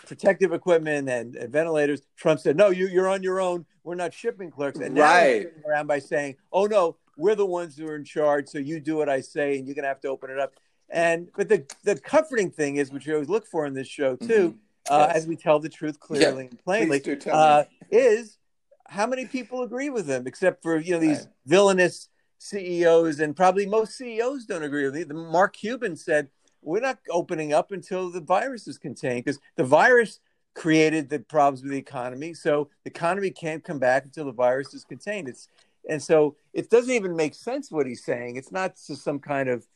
protective 0.06 0.52
equipment 0.52 1.08
and, 1.08 1.36
and 1.36 1.52
ventilators. 1.52 2.02
Trump 2.16 2.40
said, 2.40 2.56
"No, 2.56 2.70
you 2.70 2.88
you're 2.88 3.08
on 3.08 3.22
your 3.22 3.40
own. 3.40 3.66
We're 3.82 3.94
not 3.96 4.14
shipping 4.14 4.50
clerks." 4.50 4.80
And 4.80 4.96
right. 4.96 5.46
now 5.62 5.70
around 5.70 5.86
by 5.88 5.98
saying, 5.98 6.36
"Oh 6.52 6.66
no, 6.66 6.96
we're 7.16 7.34
the 7.34 7.46
ones 7.46 7.76
who 7.76 7.86
are 7.86 7.96
in 7.96 8.04
charge. 8.04 8.48
So 8.48 8.58
you 8.58 8.80
do 8.80 8.96
what 8.96 9.08
I 9.08 9.20
say, 9.20 9.58
and 9.58 9.66
you're 9.66 9.74
going 9.74 9.84
to 9.84 9.88
have 9.88 10.00
to 10.02 10.08
open 10.08 10.30
it 10.30 10.38
up." 10.38 10.54
And 10.90 11.28
but 11.36 11.48
the 11.48 11.64
the 11.82 11.96
comforting 11.96 12.50
thing 12.50 12.76
is, 12.76 12.92
which 12.92 13.06
you 13.06 13.14
always 13.14 13.28
look 13.28 13.46
for 13.46 13.66
in 13.66 13.74
this 13.74 13.88
show 13.88 14.16
too, 14.16 14.50
mm-hmm. 14.88 14.92
uh, 14.92 15.06
yes. 15.08 15.16
as 15.16 15.26
we 15.26 15.36
tell 15.36 15.58
the 15.58 15.68
truth 15.68 15.98
clearly 15.98 16.44
yeah. 16.44 16.50
and 16.50 16.58
plainly, 16.64 17.02
uh, 17.30 17.64
is 17.90 18.38
how 18.86 19.06
many 19.06 19.26
people 19.26 19.62
agree 19.62 19.90
with 19.90 20.06
them, 20.06 20.26
except 20.26 20.62
for 20.62 20.78
you 20.78 20.92
know 20.92 21.00
these 21.00 21.20
right. 21.20 21.28
villainous 21.46 22.08
CEOs 22.38 23.20
and 23.20 23.34
probably 23.34 23.64
most 23.64 23.96
CEOs 23.96 24.44
don't 24.44 24.62
agree 24.62 24.84
with 24.84 24.94
him. 24.94 25.16
Mark 25.30 25.56
Cuban 25.56 25.96
said 25.96 26.28
we're 26.62 26.80
not 26.80 26.98
opening 27.10 27.52
up 27.52 27.72
until 27.72 28.10
the 28.10 28.20
virus 28.20 28.66
is 28.66 28.78
contained 28.78 29.24
because 29.24 29.40
the 29.56 29.64
virus 29.64 30.20
created 30.54 31.08
the 31.08 31.18
problems 31.18 31.62
with 31.62 31.72
the 31.72 31.78
economy. 31.78 32.32
So 32.34 32.68
the 32.84 32.90
economy 32.90 33.30
can't 33.30 33.64
come 33.64 33.78
back 33.78 34.04
until 34.04 34.24
the 34.24 34.32
virus 34.32 34.74
is 34.74 34.84
contained. 34.84 35.28
It's 35.28 35.48
and 35.88 36.02
so 36.02 36.36
it 36.52 36.70
doesn't 36.70 36.94
even 36.94 37.14
make 37.14 37.34
sense 37.34 37.70
what 37.70 37.86
he's 37.86 38.04
saying. 38.04 38.36
It's 38.36 38.52
not 38.52 38.74
just 38.74 39.02
some 39.04 39.18
kind 39.18 39.48
of 39.48 39.66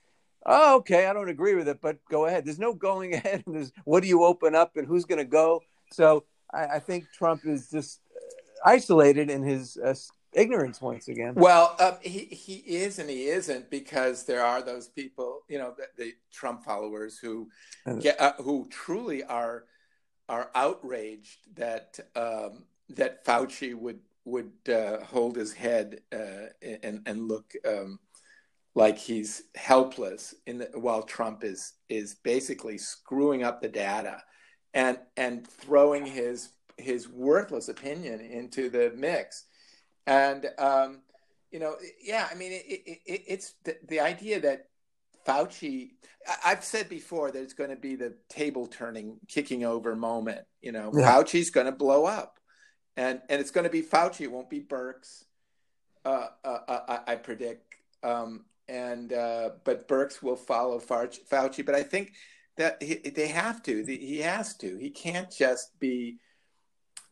oh 0.46 0.76
okay, 0.76 1.06
I 1.06 1.12
don't 1.12 1.28
agree 1.28 1.54
with 1.54 1.68
it, 1.68 1.80
but 1.80 1.98
go 2.10 2.26
ahead. 2.26 2.44
There's 2.44 2.58
no 2.58 2.74
going 2.74 3.14
ahead. 3.14 3.42
And 3.46 3.54
there's 3.54 3.72
what 3.84 4.02
do 4.02 4.08
you 4.08 4.24
open 4.24 4.54
up 4.54 4.76
and 4.76 4.86
who's 4.86 5.04
going 5.04 5.18
to 5.18 5.24
go. 5.24 5.62
So 5.92 6.24
I, 6.52 6.66
I 6.66 6.78
think 6.78 7.06
Trump 7.12 7.42
is 7.44 7.70
just 7.70 8.00
isolated 8.64 9.30
in 9.30 9.42
his 9.42 9.76
uh, 9.76 9.94
ignorance 10.32 10.80
once 10.80 11.08
again. 11.08 11.34
Well, 11.34 11.76
um, 11.78 11.96
he 12.02 12.24
he 12.26 12.54
is 12.54 12.98
and 12.98 13.08
he 13.08 13.26
isn't 13.26 13.70
because 13.70 14.24
there 14.24 14.44
are 14.44 14.62
those 14.62 14.88
people, 14.88 15.40
you 15.48 15.58
know, 15.58 15.74
the, 15.76 15.86
the 15.96 16.14
Trump 16.32 16.64
followers 16.64 17.18
who 17.18 17.48
get 18.00 18.20
uh, 18.20 18.34
who 18.38 18.68
truly 18.70 19.24
are 19.24 19.64
are 20.28 20.50
outraged 20.54 21.38
that 21.56 21.98
um, 22.14 22.64
that 22.90 23.24
Fauci 23.24 23.74
would 23.74 24.00
would 24.24 24.52
uh, 24.68 25.00
hold 25.04 25.36
his 25.36 25.52
head 25.52 26.00
uh, 26.12 26.48
and 26.62 27.02
and 27.06 27.28
look 27.28 27.52
um, 27.66 27.98
like 28.74 28.98
he's 28.98 29.42
helpless 29.56 30.34
in 30.46 30.58
the, 30.58 30.70
while 30.74 31.02
Trump 31.02 31.44
is 31.44 31.74
is 31.88 32.14
basically 32.16 32.78
screwing 32.78 33.42
up 33.42 33.60
the 33.60 33.68
data 33.68 34.22
and 34.74 34.98
and 35.16 35.46
throwing 35.46 36.06
his 36.06 36.50
his 36.78 37.08
worthless 37.08 37.68
opinion 37.68 38.20
into 38.20 38.70
the 38.70 38.92
mix. 38.96 39.44
And, 40.06 40.46
um, 40.58 41.00
you 41.50 41.58
know, 41.58 41.74
yeah, 42.02 42.28
I 42.30 42.34
mean, 42.34 42.52
it, 42.52 42.64
it, 42.66 42.98
it, 43.04 43.22
it's 43.26 43.54
the, 43.64 43.76
the, 43.88 44.00
idea 44.00 44.40
that 44.40 44.68
Fauci, 45.26 45.90
I've 46.44 46.64
said 46.64 46.88
before 46.88 47.30
that 47.30 47.42
it's 47.42 47.52
going 47.52 47.70
to 47.70 47.76
be 47.76 47.96
the 47.96 48.14
table 48.28 48.66
turning, 48.66 49.18
kicking 49.28 49.64
over 49.64 49.94
moment. 49.96 50.42
You 50.62 50.72
know, 50.72 50.92
yeah. 50.94 51.10
Fauci's 51.10 51.50
going 51.50 51.66
to 51.66 51.72
blow 51.72 52.06
up. 52.06 52.38
And, 52.96 53.20
and 53.28 53.40
it's 53.40 53.50
going 53.50 53.64
to 53.64 53.70
be 53.70 53.82
Fauci, 53.82 54.22
it 54.22 54.32
won't 54.32 54.50
be 54.50 54.60
Birx. 54.60 55.24
Uh, 56.04 56.28
uh, 56.44 56.58
uh, 56.68 56.80
I, 57.06 57.12
I, 57.12 57.16
predict. 57.16 57.74
Um, 58.02 58.44
and 58.68 59.12
uh, 59.12 59.50
but 59.64 59.88
Birx 59.88 60.22
will 60.22 60.36
follow 60.36 60.78
Fauci. 60.78 61.64
But 61.64 61.74
I 61.74 61.82
think 61.82 62.12
that 62.56 62.82
he, 62.82 62.96
they 62.96 63.28
have 63.28 63.62
to. 63.64 63.84
He 63.84 64.18
has 64.18 64.56
to. 64.58 64.76
He 64.76 64.90
can't 64.90 65.30
just 65.30 65.78
be 65.78 66.18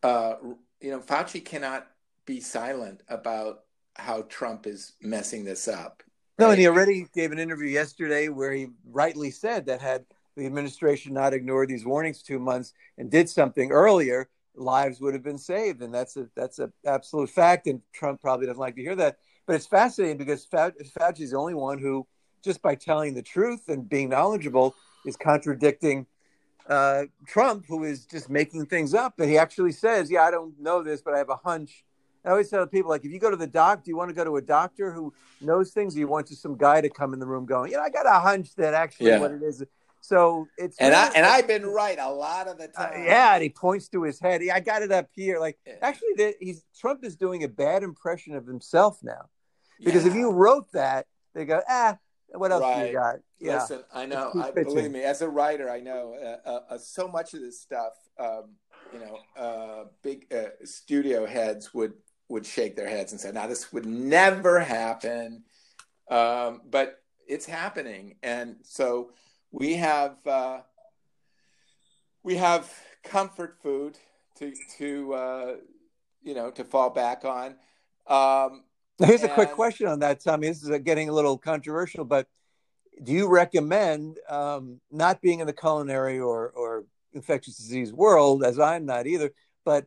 uh, 0.03 0.37
you 0.81 0.90
know, 0.90 1.01
Fauci 1.01 1.45
cannot 1.45 1.87
be 2.27 2.40
silent 2.40 3.03
about 3.09 3.61
how 3.95 4.23
Trump 4.23 4.66
is 4.66 4.92
messing 5.01 5.45
this 5.45 5.69
up. 5.69 6.03
No, 6.38 6.51
and 6.51 6.59
he 6.59 6.69
already 6.69 7.07
gave 7.14 7.33
an 7.33 7.38
interview 7.38 7.69
yesterday 7.69 8.29
where 8.29 8.53
he 8.53 8.69
rightly 8.85 9.31
said 9.31 9.66
that 9.66 9.81
had 9.81 10.05
the 10.37 10.45
administration 10.45 11.14
not 11.14 11.33
ignored 11.33 11.69
these 11.69 11.87
warnings 11.87 12.23
two 12.23 12.38
months 12.38 12.75
and 12.99 13.11
did 13.11 13.29
something 13.29 13.73
earlier, 13.73 14.29
lives 14.55 15.01
would 15.01 15.14
have 15.14 15.23
been 15.23 15.38
saved, 15.38 15.81
and 15.81 15.95
that's 15.95 16.16
a 16.16 16.29
that's 16.37 16.59
an 16.59 16.73
absolute 16.85 17.31
fact. 17.31 17.66
And 17.66 17.81
Trump 17.95 18.21
probably 18.21 18.47
doesn't 18.47 18.61
like 18.61 18.77
to 18.77 18.83
hear 18.83 18.97
that, 18.97 19.16
but 19.46 19.54
it's 19.54 19.66
fascinating 19.66 20.18
because 20.18 20.46
Fauci 20.46 21.20
is 21.20 21.30
the 21.30 21.37
only 21.37 21.54
one 21.54 21.78
who, 21.78 22.06
just 22.42 22.62
by 22.62 22.74
telling 22.74 23.14
the 23.14 23.22
truth 23.22 23.68
and 23.68 23.88
being 23.88 24.09
knowledgeable, 24.09 24.74
is 25.04 25.16
contradicting 25.16 26.06
uh, 26.68 27.04
Trump, 27.26 27.64
who 27.68 27.85
is 27.85 28.06
just 28.06 28.28
making 28.28 28.66
things 28.66 28.92
up. 28.92 29.18
And 29.20 29.30
he 29.30 29.38
actually 29.38 29.72
says, 29.72 30.11
Yeah, 30.11 30.22
I 30.22 30.30
don't 30.30 30.59
know 30.61 30.82
this, 30.82 31.00
but 31.00 31.14
I 31.14 31.18
have 31.18 31.30
a 31.30 31.37
hunch. 31.37 31.85
I 32.24 32.30
always 32.30 32.50
tell 32.50 32.66
people, 32.66 32.90
like, 32.90 33.04
if 33.04 33.12
you 33.12 33.20
go 33.20 33.30
to 33.30 33.37
the 33.37 33.46
doc, 33.46 33.85
do 33.85 33.90
you 33.90 33.96
want 33.96 34.11
to 34.11 34.14
go 34.14 34.24
to 34.24 34.37
a 34.37 34.42
doctor 34.42 34.92
who 34.92 35.14
knows 35.40 35.70
things, 35.70 35.94
or 35.94 36.00
you 36.00 36.09
want 36.09 36.26
just 36.26 36.42
some 36.42 36.56
guy 36.56 36.80
to 36.80 36.88
come 36.88 37.14
in 37.14 37.20
the 37.20 37.26
room 37.26 37.46
going, 37.46 37.70
You 37.70 37.76
know, 37.76 37.85
I 37.85 37.90
got 37.90 38.06
a 38.06 38.18
hunch 38.18 38.54
that 38.56 38.74
actually 38.74 39.11
yeah. 39.11 39.20
what 39.20 39.30
it 39.30 39.42
is. 39.42 39.62
So 40.00 40.46
it's 40.56 40.76
and 40.78 40.92
really, 40.92 41.02
I 41.02 41.12
and 41.16 41.26
I've 41.26 41.48
been 41.48 41.66
right 41.66 41.98
a 41.98 42.11
lot 42.11 42.46
of 42.46 42.59
the 42.59 42.70
uh, 42.76 42.88
time. 42.88 43.00
Uh, 43.00 43.04
yeah, 43.04 43.35
and 43.35 43.42
he 43.42 43.48
points 43.48 43.88
to 43.88 44.02
his 44.04 44.20
head. 44.20 44.40
I 44.52 44.61
got 44.61 44.82
it 44.82 44.92
up 44.92 45.09
here. 45.12 45.40
Like 45.40 45.59
actually, 45.82 46.35
he's 46.40 46.62
Trump 46.78 47.04
is 47.04 47.16
doing 47.16 47.42
a 47.42 47.48
bad 47.48 47.82
impression 47.82 48.37
of 48.37 48.46
himself 48.46 49.00
now, 49.02 49.28
because 49.83 50.05
yeah. 50.05 50.11
if 50.11 50.17
you 50.17 50.31
wrote 50.31 50.71
that, 50.73 51.07
they 51.35 51.45
go, 51.45 51.62
ah, 51.69 51.99
what 52.31 52.53
else 52.53 52.62
right. 52.62 52.83
do 52.83 52.87
you 52.89 52.93
got? 52.95 53.17
Yeah. 53.39 53.61
Listen, 53.61 53.85
I 53.95 54.07
know. 54.07 54.33
I, 54.35 54.51
believe 54.51 54.91
me, 54.91 55.03
as 55.03 55.23
a 55.23 55.29
writer, 55.29 55.71
I 55.71 55.81
know 55.81 56.15
uh, 56.15 56.49
uh, 56.49 56.61
uh, 56.71 56.79
so 56.79 57.09
much 57.09 57.35
of 57.35 57.41
this 57.41 57.61
stuff. 57.61 57.93
Um, 58.19 58.57
you 58.93 59.01
know, 59.01 59.19
uh, 59.37 59.85
big 60.03 60.33
uh, 60.33 60.65
studio 60.65 61.27
heads 61.27 61.75
would 61.75 61.95
would 62.29 62.47
shake 62.47 62.77
their 62.77 62.89
heads 62.89 63.12
and 63.12 63.21
say, 63.21 63.31
"Now, 63.33 63.47
this 63.47 63.73
would 63.73 63.87
never 63.87 64.61
happen," 64.61 65.45
um, 66.11 66.62
but 66.69 67.03
it's 67.27 67.47
happening, 67.47 68.17
and 68.23 68.57
so 68.62 69.12
we 69.51 69.75
have 69.75 70.17
uh, 70.27 70.61
we 72.23 72.37
have 72.37 72.73
comfort 73.05 73.59
food 73.62 73.99
to 74.37 74.53
to 74.79 75.59
you 76.23 76.35
know 76.35 76.51
to 76.53 76.65
fall 76.65 76.91
back 76.91 77.25
on. 77.25 77.57
Um, 78.07 78.62
Here's 78.98 79.22
and, 79.22 79.30
a 79.30 79.35
quick 79.35 79.52
question 79.52 79.88
on 79.88 79.98
that, 80.00 80.20
Tommy. 80.20 80.48
This 80.48 80.62
is 80.62 80.78
getting 80.80 81.09
a 81.09 81.12
little 81.12 81.37
controversial, 81.37 82.04
but 82.04 82.26
do 83.02 83.12
you 83.12 83.28
recommend 83.28 84.18
um, 84.28 84.80
not 84.90 85.20
being 85.20 85.40
in 85.40 85.46
the 85.46 85.52
culinary 85.52 86.18
or, 86.18 86.50
or 86.50 86.85
infectious 87.12 87.56
disease 87.56 87.92
world, 87.92 88.44
as 88.44 88.59
I'm 88.59 88.87
not 88.87 89.06
either, 89.06 89.32
but 89.64 89.87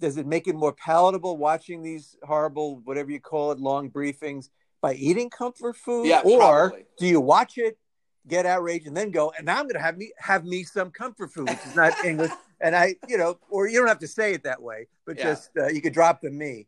does 0.00 0.16
it 0.16 0.26
make 0.26 0.46
it 0.46 0.54
more 0.54 0.72
palatable 0.72 1.36
watching 1.36 1.82
these 1.82 2.16
horrible, 2.22 2.80
whatever 2.84 3.10
you 3.10 3.20
call 3.20 3.52
it, 3.52 3.58
long 3.58 3.90
briefings 3.90 4.50
by 4.82 4.94
eating 4.94 5.30
comfort 5.30 5.76
food? 5.76 6.06
Yeah, 6.06 6.20
or 6.24 6.70
probably. 6.70 6.86
do 6.98 7.06
you 7.06 7.20
watch 7.20 7.58
it, 7.58 7.78
get 8.26 8.46
outraged, 8.46 8.86
and 8.86 8.96
then 8.96 9.10
go, 9.10 9.32
and 9.36 9.46
now 9.46 9.58
I'm 9.58 9.64
going 9.64 9.74
to 9.74 9.80
have 9.80 9.96
me 9.96 10.12
have 10.18 10.44
me 10.44 10.64
some 10.64 10.90
comfort 10.90 11.32
food, 11.32 11.48
which 11.48 11.66
is 11.66 11.74
not 11.74 11.92
English, 12.04 12.32
and 12.60 12.76
I, 12.76 12.96
you 13.08 13.16
know, 13.16 13.38
or 13.48 13.68
you 13.68 13.78
don't 13.78 13.88
have 13.88 14.00
to 14.00 14.08
say 14.08 14.34
it 14.34 14.44
that 14.44 14.60
way, 14.60 14.88
but 15.06 15.16
yeah. 15.16 15.24
just 15.24 15.50
uh, 15.56 15.68
you 15.68 15.80
could 15.80 15.94
drop 15.94 16.20
the 16.20 16.30
me. 16.30 16.66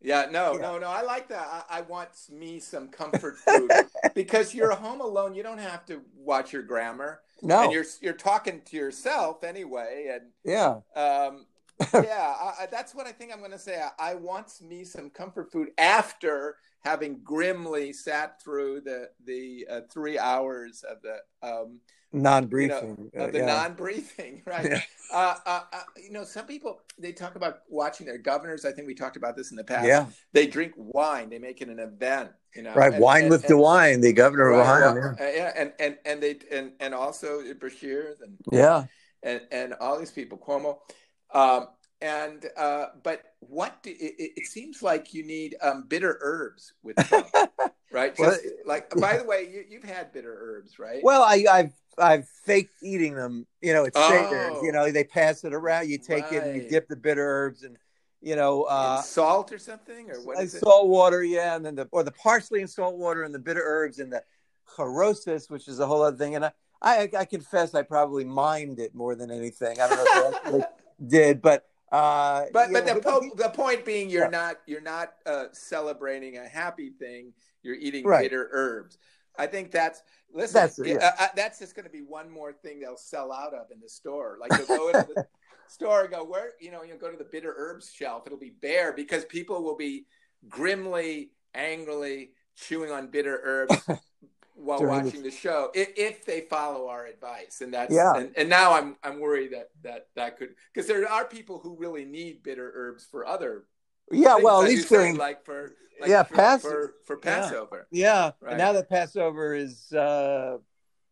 Yeah, 0.00 0.26
no, 0.30 0.54
yeah. 0.54 0.60
no, 0.60 0.78
no. 0.78 0.88
I 0.88 1.02
like 1.02 1.28
that. 1.28 1.64
I, 1.68 1.78
I, 1.78 1.80
want 1.82 2.10
me 2.30 2.60
some 2.60 2.88
comfort 2.88 3.36
food 3.38 3.70
because 4.14 4.54
you're 4.54 4.70
home 4.70 5.00
alone. 5.00 5.34
You 5.34 5.42
don't 5.42 5.58
have 5.58 5.84
to 5.86 6.02
watch 6.16 6.52
your 6.52 6.62
grammar. 6.62 7.20
No, 7.42 7.64
and 7.64 7.72
you're 7.72 7.84
you're 8.00 8.12
talking 8.12 8.62
to 8.66 8.76
yourself 8.76 9.42
anyway. 9.42 10.08
And 10.12 10.30
yeah, 10.44 10.80
um, 10.94 11.46
yeah, 11.94 12.34
I, 12.60 12.66
that's 12.70 12.94
what 12.94 13.06
I 13.06 13.12
think 13.12 13.32
I'm 13.32 13.40
going 13.40 13.50
to 13.50 13.58
say. 13.58 13.80
I, 13.80 14.12
I, 14.12 14.14
want 14.14 14.52
me 14.60 14.84
some 14.84 15.10
comfort 15.10 15.50
food 15.50 15.70
after 15.78 16.56
having 16.84 17.20
grimly 17.24 17.92
sat 17.92 18.42
through 18.42 18.82
the 18.82 19.10
the 19.24 19.66
uh, 19.70 19.80
three 19.90 20.18
hours 20.18 20.84
of 20.88 20.98
the 21.02 21.18
um, 21.48 21.80
non-briefing 22.12 23.10
you 23.12 23.18
know, 23.18 23.26
of 23.26 23.32
the 23.32 23.38
yeah. 23.38 23.46
non-briefing, 23.46 24.42
right? 24.46 24.70
Yeah. 24.70 24.80
Uh, 25.12 25.34
uh, 25.46 25.60
uh, 25.72 25.80
you 25.96 26.10
know, 26.10 26.24
some 26.24 26.46
people 26.46 26.80
they 26.98 27.12
talk 27.12 27.34
about 27.36 27.60
watching 27.68 28.06
their 28.06 28.18
governors. 28.18 28.64
I 28.64 28.72
think 28.72 28.86
we 28.86 28.94
talked 28.94 29.16
about 29.16 29.36
this 29.36 29.50
in 29.50 29.56
the 29.56 29.64
past. 29.64 29.86
Yeah, 29.86 30.06
they 30.32 30.46
drink 30.46 30.72
wine. 30.76 31.30
They 31.30 31.38
make 31.38 31.60
it 31.60 31.68
an 31.68 31.78
event. 31.78 32.30
You 32.54 32.62
know, 32.62 32.74
right? 32.74 32.92
And, 32.92 33.02
wine 33.02 33.22
and, 33.22 33.30
with 33.30 33.44
and, 33.44 33.54
DeWine, 33.54 34.02
the 34.02 34.12
governor 34.12 34.50
right, 34.50 34.60
of 34.60 34.96
Ohio. 34.96 35.14
Yeah. 35.18 35.32
yeah, 35.34 35.52
and 35.56 35.72
and 35.78 35.98
and 36.04 36.22
they 36.22 36.38
and 36.50 36.72
and 36.80 36.94
also 36.94 37.40
Beshear 37.54 38.14
and 38.22 38.36
yeah, 38.50 38.84
and 39.22 39.40
and 39.50 39.74
all 39.74 39.98
these 39.98 40.12
people, 40.12 40.38
Cuomo. 40.38 40.78
Um, 41.32 41.68
and 42.00 42.46
uh, 42.56 42.86
but 43.02 43.22
what 43.40 43.82
do, 43.82 43.90
it, 43.90 44.32
it, 44.36 44.46
seems 44.46 44.82
like 44.82 45.14
you 45.14 45.24
need 45.24 45.56
um, 45.60 45.84
bitter 45.88 46.18
herbs 46.20 46.72
with 46.82 46.96
right? 47.92 48.16
Just, 48.16 48.20
well, 48.44 48.52
like 48.66 48.90
by 48.90 49.18
the 49.18 49.24
way, 49.24 49.64
you, 49.68 49.80
have 49.80 49.90
had 49.90 50.12
bitter 50.12 50.32
herbs, 50.32 50.78
right? 50.78 51.00
Well, 51.02 51.22
i 51.22 51.44
I, 51.50 51.56
have 51.58 51.72
I've 52.00 52.28
faked 52.28 52.74
eating 52.82 53.14
them. 53.14 53.46
You 53.60 53.72
know, 53.72 53.84
it's 53.84 53.96
oh, 53.96 54.60
You 54.62 54.72
know, 54.72 54.90
they 54.90 55.04
pass 55.04 55.44
it 55.44 55.52
around. 55.52 55.88
You 55.88 55.98
take 55.98 56.24
right. 56.24 56.34
it 56.34 56.44
and 56.44 56.62
you 56.62 56.68
dip 56.68 56.88
the 56.88 56.96
bitter 56.96 57.24
herbs 57.24 57.62
and 57.62 57.76
you 58.20 58.34
know 58.34 58.64
uh, 58.64 59.00
salt 59.00 59.52
or 59.52 59.58
something 59.58 60.10
or 60.10 60.16
what 60.22 60.42
is 60.42 60.58
salt 60.58 60.86
it? 60.86 60.88
water, 60.88 61.22
yeah, 61.22 61.56
and 61.56 61.64
then 61.64 61.74
the 61.74 61.88
or 61.92 62.02
the 62.02 62.12
parsley 62.12 62.60
and 62.60 62.70
salt 62.70 62.96
water 62.96 63.22
and 63.22 63.34
the 63.34 63.38
bitter 63.38 63.62
herbs 63.64 63.98
and 63.98 64.12
the 64.12 64.22
charoses, 64.76 65.50
which 65.50 65.68
is 65.68 65.80
a 65.80 65.86
whole 65.86 66.02
other 66.02 66.16
thing. 66.16 66.34
And 66.34 66.44
I, 66.44 66.52
I, 66.82 67.08
I 67.18 67.24
confess, 67.24 67.74
I 67.74 67.82
probably 67.82 68.24
mined 68.24 68.78
it 68.78 68.94
more 68.94 69.14
than 69.14 69.30
anything. 69.30 69.80
I 69.80 69.88
don't 69.88 69.98
know 69.98 70.04
if 70.04 70.34
I 70.34 70.36
actually 70.36 70.64
did, 71.06 71.42
but 71.42 71.64
uh, 71.90 72.44
but 72.52 72.70
but 72.72 72.86
know, 72.86 72.94
the, 72.94 73.00
po- 73.00 73.30
the 73.36 73.48
point 73.48 73.84
being, 73.84 74.10
you're 74.10 74.24
yeah. 74.24 74.30
not 74.30 74.56
you're 74.66 74.80
not 74.80 75.14
uh, 75.24 75.46
celebrating 75.52 76.36
a 76.38 76.46
happy 76.46 76.90
thing. 76.90 77.32
You're 77.62 77.76
eating 77.76 78.04
right. 78.04 78.22
bitter 78.22 78.48
herbs. 78.52 78.98
I 79.38 79.46
think 79.46 79.70
that's 79.70 80.02
listen. 80.32 80.60
That's, 80.60 80.78
yeah. 80.84 80.96
uh, 80.96 81.24
uh, 81.24 81.28
that's 81.36 81.58
just 81.58 81.74
going 81.74 81.86
to 81.86 81.90
be 81.90 82.02
one 82.02 82.30
more 82.30 82.52
thing 82.52 82.80
they'll 82.80 82.96
sell 82.96 83.32
out 83.32 83.54
of 83.54 83.70
in 83.72 83.80
the 83.80 83.88
store. 83.88 84.38
Like 84.40 84.52
you'll 84.58 84.66
go 84.78 84.88
into 84.88 85.08
the 85.14 85.26
store 85.68 86.02
and 86.02 86.10
go 86.10 86.24
where 86.24 86.52
you 86.60 86.70
know 86.70 86.82
you'll 86.82 86.98
go 86.98 87.10
to 87.10 87.16
the 87.16 87.28
bitter 87.30 87.54
herbs 87.56 87.92
shelf. 87.92 88.24
It'll 88.26 88.38
be 88.38 88.54
bare 88.60 88.92
because 88.92 89.24
people 89.24 89.62
will 89.62 89.76
be 89.76 90.06
grimly, 90.48 91.30
angrily 91.54 92.30
chewing 92.56 92.90
on 92.90 93.08
bitter 93.08 93.40
herbs 93.42 93.80
while 94.54 94.84
watching 94.84 95.22
the, 95.22 95.30
the 95.30 95.36
show 95.36 95.70
if, 95.74 95.90
if, 95.96 96.24
they 96.24 96.40
follow 96.42 96.88
our 96.88 97.06
advice 97.06 97.60
and 97.60 97.72
that's 97.72 97.94
yeah. 97.94 98.16
and, 98.16 98.32
and 98.36 98.48
now 98.48 98.72
i'm 98.72 98.96
i'm 99.04 99.20
worried 99.20 99.52
that 99.52 99.68
that 99.82 100.08
that 100.16 100.36
could 100.36 100.50
because 100.72 100.88
there 100.88 101.08
are 101.08 101.24
people 101.24 101.60
who 101.60 101.76
really 101.76 102.04
need 102.04 102.42
bitter 102.42 102.72
herbs 102.74 103.06
for 103.08 103.26
other 103.26 103.64
yeah 104.10 104.34
things, 104.34 104.44
well 104.44 104.62
at 104.62 104.68
least 104.68 104.88
during 104.88 105.16
like 105.16 105.44
for 105.44 105.70
like 106.00 106.10
yeah 106.10 106.22
for, 106.22 106.34
Pass- 106.34 106.62
for, 106.62 106.94
for 107.04 107.16
passover 107.16 107.86
yeah, 107.90 108.04
yeah. 108.04 108.30
Right? 108.40 108.50
and 108.52 108.58
now 108.58 108.72
that 108.72 108.88
passover 108.88 109.54
is 109.54 109.92
uh 109.92 110.58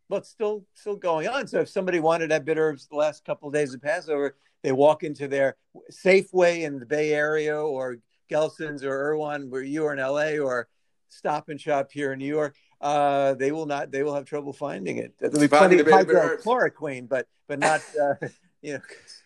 well 0.08 0.20
it's 0.20 0.28
still 0.28 0.64
still 0.74 0.96
going 0.96 1.28
on 1.28 1.46
so 1.46 1.60
if 1.60 1.68
somebody 1.68 2.00
wanted 2.00 2.30
that 2.30 2.44
bitter 2.44 2.68
herbs 2.68 2.86
the 2.88 2.96
last 2.96 3.24
couple 3.24 3.48
of 3.48 3.54
days 3.54 3.74
of 3.74 3.82
passover 3.82 4.36
they 4.62 4.72
walk 4.72 5.02
into 5.02 5.28
their 5.28 5.56
safeway 5.90 6.62
in 6.62 6.78
the 6.78 6.86
bay 6.86 7.12
area 7.12 7.56
or 7.56 7.98
gelson's 8.30 8.82
or 8.84 8.92
Erewhon 8.92 9.50
where 9.50 9.62
you 9.62 9.84
are 9.84 9.92
in 9.92 9.98
la 9.98 10.44
or 10.44 10.68
stop 11.08 11.48
and 11.48 11.60
shop 11.60 11.90
here 11.92 12.12
in 12.12 12.18
new 12.18 12.26
york 12.26 12.56
uh, 12.80 13.34
they 13.34 13.52
will 13.52 13.66
not. 13.66 13.90
They 13.90 14.02
will 14.02 14.14
have 14.14 14.26
trouble 14.26 14.52
finding 14.52 14.98
it. 14.98 15.14
There'll 15.18 15.40
be 15.40 15.48
plenty 15.48 15.78
of 15.78 15.86
hydrochloroquine, 15.86 17.08
but 17.08 17.26
but 17.48 17.58
not. 17.58 17.80
Uh, 18.00 18.14
you 18.62 18.74
know, 18.74 18.80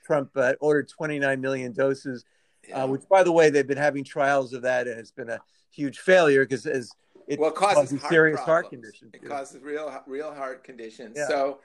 Trump 0.05 0.31
uh, 0.37 0.55
ordered 0.61 0.88
29 0.88 1.40
million 1.40 1.73
doses, 1.73 2.25
yeah. 2.70 2.85
uh, 2.85 2.87
which, 2.87 3.02
by 3.09 3.22
the 3.22 3.33
way, 3.33 3.50
they've 3.50 3.66
been 3.66 3.78
having 3.78 4.04
trials 4.04 4.52
of 4.52 4.62
that, 4.62 4.87
and 4.87 4.98
it's 4.98 5.11
been 5.11 5.30
a 5.30 5.40
huge 5.70 5.98
failure 5.98 6.44
because 6.44 6.66
as 6.66 6.90
it, 7.26 7.38
well, 7.38 7.50
it 7.50 7.54
causes, 7.54 7.76
causes 7.76 8.00
heart 8.00 8.12
serious 8.12 8.37
problems. 8.37 8.46
heart 8.46 8.70
conditions. 8.70 9.11
It 9.14 9.28
causes 9.28 9.62
real 9.62 10.02
real 10.06 10.35
heart 10.35 10.64
conditions. 10.64 11.16
Yeah. 11.16 11.28
So, 11.28 11.59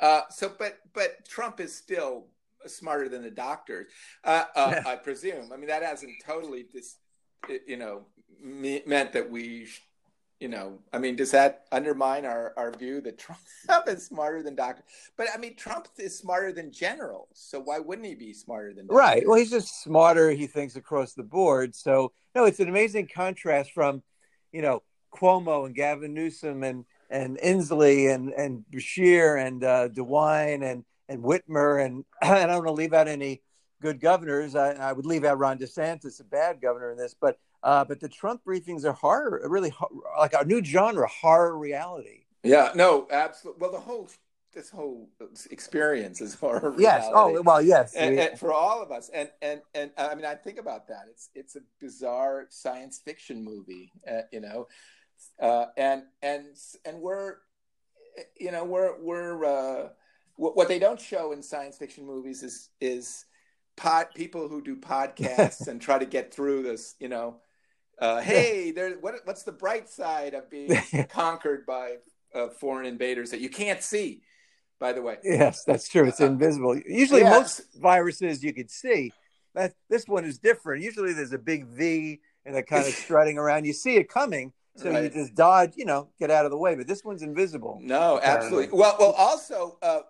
uh, 0.00 0.22
so 0.30 0.52
but 0.58 0.78
but 0.92 1.26
Trump 1.28 1.60
is 1.60 1.74
still 1.74 2.26
smarter 2.66 3.08
than 3.08 3.22
the 3.22 3.30
doctors, 3.30 3.86
uh, 4.24 4.44
uh. 4.56 4.82
I 4.86 4.96
presume. 4.96 5.52
I 5.52 5.56
mean, 5.56 5.68
that 5.68 5.82
hasn't 5.82 6.12
totally 6.24 6.64
dis, 6.72 6.96
you 7.66 7.76
know, 7.76 8.06
meant 8.42 9.12
that 9.12 9.30
we 9.30 9.68
you 10.44 10.50
know, 10.50 10.78
I 10.92 10.98
mean, 10.98 11.16
does 11.16 11.30
that 11.30 11.64
undermine 11.72 12.26
our, 12.26 12.52
our 12.58 12.70
view 12.70 13.00
that 13.00 13.16
Trump 13.16 13.40
is 13.88 14.04
smarter 14.04 14.42
than 14.42 14.54
doctors? 14.54 14.84
But 15.16 15.28
I 15.34 15.38
mean, 15.38 15.56
Trump 15.56 15.88
is 15.96 16.18
smarter 16.18 16.52
than 16.52 16.70
generals, 16.70 17.30
so 17.32 17.60
why 17.60 17.78
wouldn't 17.78 18.06
he 18.06 18.14
be 18.14 18.34
smarter 18.34 18.74
than? 18.74 18.86
Doctors? 18.86 18.98
Right. 18.98 19.26
Well, 19.26 19.38
he's 19.38 19.50
just 19.50 19.82
smarter. 19.82 20.32
He 20.32 20.46
thinks 20.46 20.76
across 20.76 21.14
the 21.14 21.22
board. 21.22 21.74
So 21.74 22.12
no, 22.34 22.44
it's 22.44 22.60
an 22.60 22.68
amazing 22.68 23.08
contrast 23.08 23.72
from, 23.72 24.02
you 24.52 24.60
know, 24.60 24.82
Cuomo 25.14 25.64
and 25.64 25.74
Gavin 25.74 26.12
Newsom 26.12 26.62
and 26.62 26.84
and 27.08 27.38
Inslee 27.38 28.14
and 28.14 28.30
and 28.34 28.66
Beshear 28.70 29.42
and 29.42 29.64
uh, 29.64 29.88
DeWine 29.88 30.62
and 30.62 30.84
and 31.08 31.24
Whitmer 31.24 31.82
and 31.82 32.04
I 32.22 32.44
don't 32.44 32.56
want 32.56 32.66
to 32.66 32.72
leave 32.72 32.92
out 32.92 33.08
any 33.08 33.40
good 33.80 33.98
governors. 33.98 34.54
I, 34.54 34.72
I 34.72 34.92
would 34.92 35.06
leave 35.06 35.24
out 35.24 35.38
Ron 35.38 35.56
DeSantis, 35.56 36.20
a 36.20 36.24
bad 36.24 36.60
governor 36.60 36.90
in 36.90 36.98
this, 36.98 37.14
but 37.18 37.38
uh, 37.64 37.82
but 37.82 37.98
the 37.98 38.08
Trump 38.08 38.42
briefings 38.46 38.84
are 38.84 38.92
horror, 38.92 39.40
really 39.48 39.72
like 40.18 40.34
a 40.38 40.44
new 40.44 40.62
genre, 40.62 41.08
horror 41.08 41.58
reality. 41.58 42.24
Yeah, 42.42 42.72
no, 42.74 43.08
absolutely. 43.10 43.60
Well, 43.60 43.72
the 43.72 43.80
whole 43.80 44.10
this 44.52 44.68
whole 44.68 45.08
experience 45.50 46.20
is 46.20 46.34
horror. 46.34 46.74
Yes. 46.78 47.08
Oh, 47.12 47.40
well, 47.42 47.62
yes. 47.62 47.94
And, 47.94 48.20
and 48.20 48.38
for 48.38 48.52
all 48.52 48.82
of 48.82 48.92
us, 48.92 49.10
and 49.14 49.30
and 49.40 49.62
and 49.74 49.90
I 49.96 50.14
mean, 50.14 50.26
I 50.26 50.34
think 50.34 50.58
about 50.58 50.88
that. 50.88 51.06
It's 51.10 51.30
it's 51.34 51.56
a 51.56 51.60
bizarre 51.80 52.44
science 52.50 53.00
fiction 53.02 53.42
movie, 53.42 53.90
uh, 54.06 54.22
you 54.30 54.40
know, 54.40 54.68
uh, 55.40 55.66
and 55.78 56.02
and 56.22 56.44
and 56.84 57.00
we're, 57.00 57.36
you 58.38 58.52
know, 58.52 58.64
we're 58.64 59.02
we're 59.02 59.44
uh, 59.44 59.88
what 60.36 60.68
they 60.68 60.78
don't 60.78 61.00
show 61.00 61.32
in 61.32 61.42
science 61.42 61.78
fiction 61.78 62.04
movies 62.04 62.42
is 62.42 62.68
is 62.78 63.24
pod 63.74 64.08
people 64.14 64.48
who 64.48 64.60
do 64.60 64.76
podcasts 64.76 65.66
and 65.66 65.80
try 65.80 65.98
to 65.98 66.06
get 66.06 66.32
through 66.32 66.62
this, 66.62 66.94
you 67.00 67.08
know 67.08 67.40
uh, 67.98 68.20
hey, 68.22 68.70
there. 68.70 68.96
What, 69.00 69.14
what's 69.24 69.42
the 69.42 69.52
bright 69.52 69.88
side 69.88 70.34
of 70.34 70.50
being 70.50 70.76
conquered 71.08 71.66
by 71.66 71.96
uh, 72.34 72.48
foreign 72.48 72.86
invaders 72.86 73.30
that 73.30 73.40
you 73.40 73.48
can't 73.48 73.82
see? 73.82 74.22
By 74.80 74.92
the 74.92 75.02
way, 75.02 75.18
yes, 75.22 75.64
that's 75.64 75.88
true. 75.88 76.04
It's 76.06 76.20
uh, 76.20 76.26
invisible. 76.26 76.76
Usually, 76.86 77.20
yes. 77.20 77.32
most 77.32 77.80
viruses 77.80 78.42
you 78.42 78.52
could 78.52 78.70
see. 78.70 79.12
That 79.54 79.74
this 79.88 80.08
one 80.08 80.24
is 80.24 80.38
different. 80.38 80.82
Usually, 80.82 81.12
there's 81.12 81.32
a 81.32 81.38
big 81.38 81.66
V 81.66 82.20
and 82.44 82.54
they're 82.54 82.62
kind 82.62 82.86
of 82.86 82.92
strutting 82.94 83.38
around. 83.38 83.64
You 83.66 83.72
see 83.72 83.96
it 83.96 84.08
coming, 84.08 84.52
so 84.76 84.90
right. 84.90 85.04
you 85.04 85.10
just 85.10 85.34
dodge. 85.34 85.74
You 85.76 85.84
know, 85.84 86.08
get 86.18 86.30
out 86.30 86.44
of 86.44 86.50
the 86.50 86.58
way. 86.58 86.74
But 86.74 86.88
this 86.88 87.04
one's 87.04 87.22
invisible. 87.22 87.78
No, 87.82 88.20
absolutely. 88.22 88.76
Well, 88.76 88.96
well, 88.98 89.12
also. 89.12 89.78
Uh, 89.82 90.00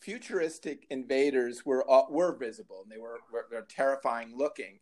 futuristic 0.00 0.86
invaders 0.88 1.66
were 1.66 1.84
were 2.08 2.34
visible 2.34 2.80
and 2.82 2.90
they 2.90 2.96
were, 2.96 3.18
were, 3.30 3.46
were 3.50 3.66
terrifying 3.68 4.32
looking 4.34 4.78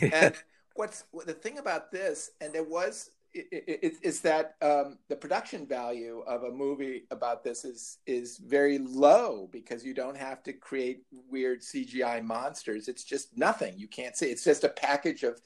and 0.00 0.34
what's 0.74 1.04
the 1.24 1.32
thing 1.32 1.58
about 1.58 1.90
this, 1.90 2.30
and 2.40 2.52
there 2.52 2.64
was 2.64 3.10
is 3.34 4.20
that 4.20 4.54
um, 4.62 4.96
the 5.08 5.16
production 5.16 5.66
value 5.66 6.22
of 6.26 6.44
a 6.44 6.50
movie 6.50 7.04
about 7.10 7.42
this 7.42 7.64
is 7.64 7.98
is 8.06 8.38
very 8.38 8.78
low 8.78 9.48
because 9.50 9.84
you 9.84 9.92
don't 9.92 10.16
have 10.16 10.42
to 10.44 10.52
create 10.52 11.02
weird 11.28 11.60
CGI 11.60 12.22
monsters. 12.22 12.86
It's 12.86 13.02
just 13.02 13.36
nothing. 13.36 13.74
You 13.76 13.88
can't 13.88 14.16
see. 14.16 14.26
It's 14.26 14.44
just 14.44 14.62
a 14.62 14.68
package 14.68 15.24
of 15.24 15.40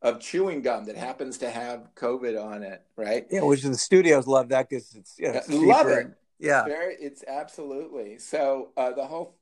of 0.00 0.20
chewing 0.20 0.62
gum 0.62 0.84
that 0.86 0.96
happens 0.96 1.38
to 1.38 1.50
have 1.50 1.88
COVID 1.96 2.42
on 2.42 2.62
it, 2.62 2.82
right? 2.96 3.26
Yeah, 3.30 3.42
which 3.42 3.62
the 3.62 3.74
studios 3.74 4.26
love 4.26 4.48
that 4.50 4.68
because 4.68 4.94
it's 4.94 5.14
you 5.18 5.32
know, 5.32 5.40
love 5.48 5.88
it. 5.88 6.08
Yeah, 6.38 6.60
it's, 6.60 6.68
very, 6.68 6.96
it's 6.96 7.24
absolutely 7.26 8.18
so. 8.18 8.70
Uh, 8.76 8.92
the 8.92 9.04
whole 9.04 9.34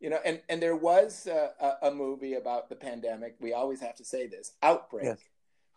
you 0.00 0.10
know, 0.10 0.18
and 0.24 0.40
and 0.48 0.62
there 0.62 0.76
was 0.76 1.26
a, 1.26 1.76
a, 1.82 1.90
movie 1.90 2.34
about 2.34 2.68
the 2.68 2.76
pandemic. 2.76 3.36
We 3.40 3.52
always 3.52 3.80
have 3.80 3.96
to 3.96 4.04
say 4.04 4.26
this 4.26 4.52
outbreak, 4.62 5.04
yes. 5.04 5.18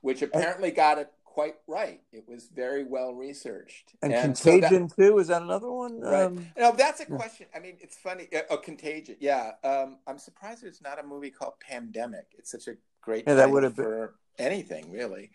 which 0.01 0.21
apparently 0.21 0.71
got 0.71 0.97
it 0.97 1.11
quite 1.23 1.55
right. 1.67 2.01
It 2.11 2.25
was 2.27 2.49
very 2.53 2.83
well 2.83 3.13
researched. 3.13 3.93
And, 4.01 4.13
and 4.13 4.35
Contagion 4.35 4.89
so 4.89 4.95
that, 4.95 5.07
too 5.07 5.19
is 5.19 5.27
that 5.27 5.41
another 5.41 5.71
one? 5.71 6.01
Right. 6.01 6.23
Um, 6.23 6.47
no, 6.57 6.73
that's 6.73 6.99
a 6.99 7.05
question. 7.05 7.47
I 7.55 7.59
mean, 7.59 7.77
it's 7.79 7.97
funny. 7.97 8.27
Oh, 8.49 8.57
Contagion. 8.57 9.15
Yeah, 9.19 9.51
um, 9.63 9.99
I'm 10.05 10.17
surprised 10.17 10.63
there's 10.63 10.81
not 10.81 10.99
a 10.99 11.03
movie 11.03 11.31
called 11.31 11.53
Pandemic. 11.61 12.25
It's 12.37 12.51
such 12.51 12.67
a 12.67 12.75
great. 13.01 13.23
Yeah, 13.25 13.35
that 13.35 13.49
would 13.49 13.63
have 13.63 13.75
for 13.75 14.15
been... 14.37 14.47
anything 14.47 14.91
really. 14.91 15.31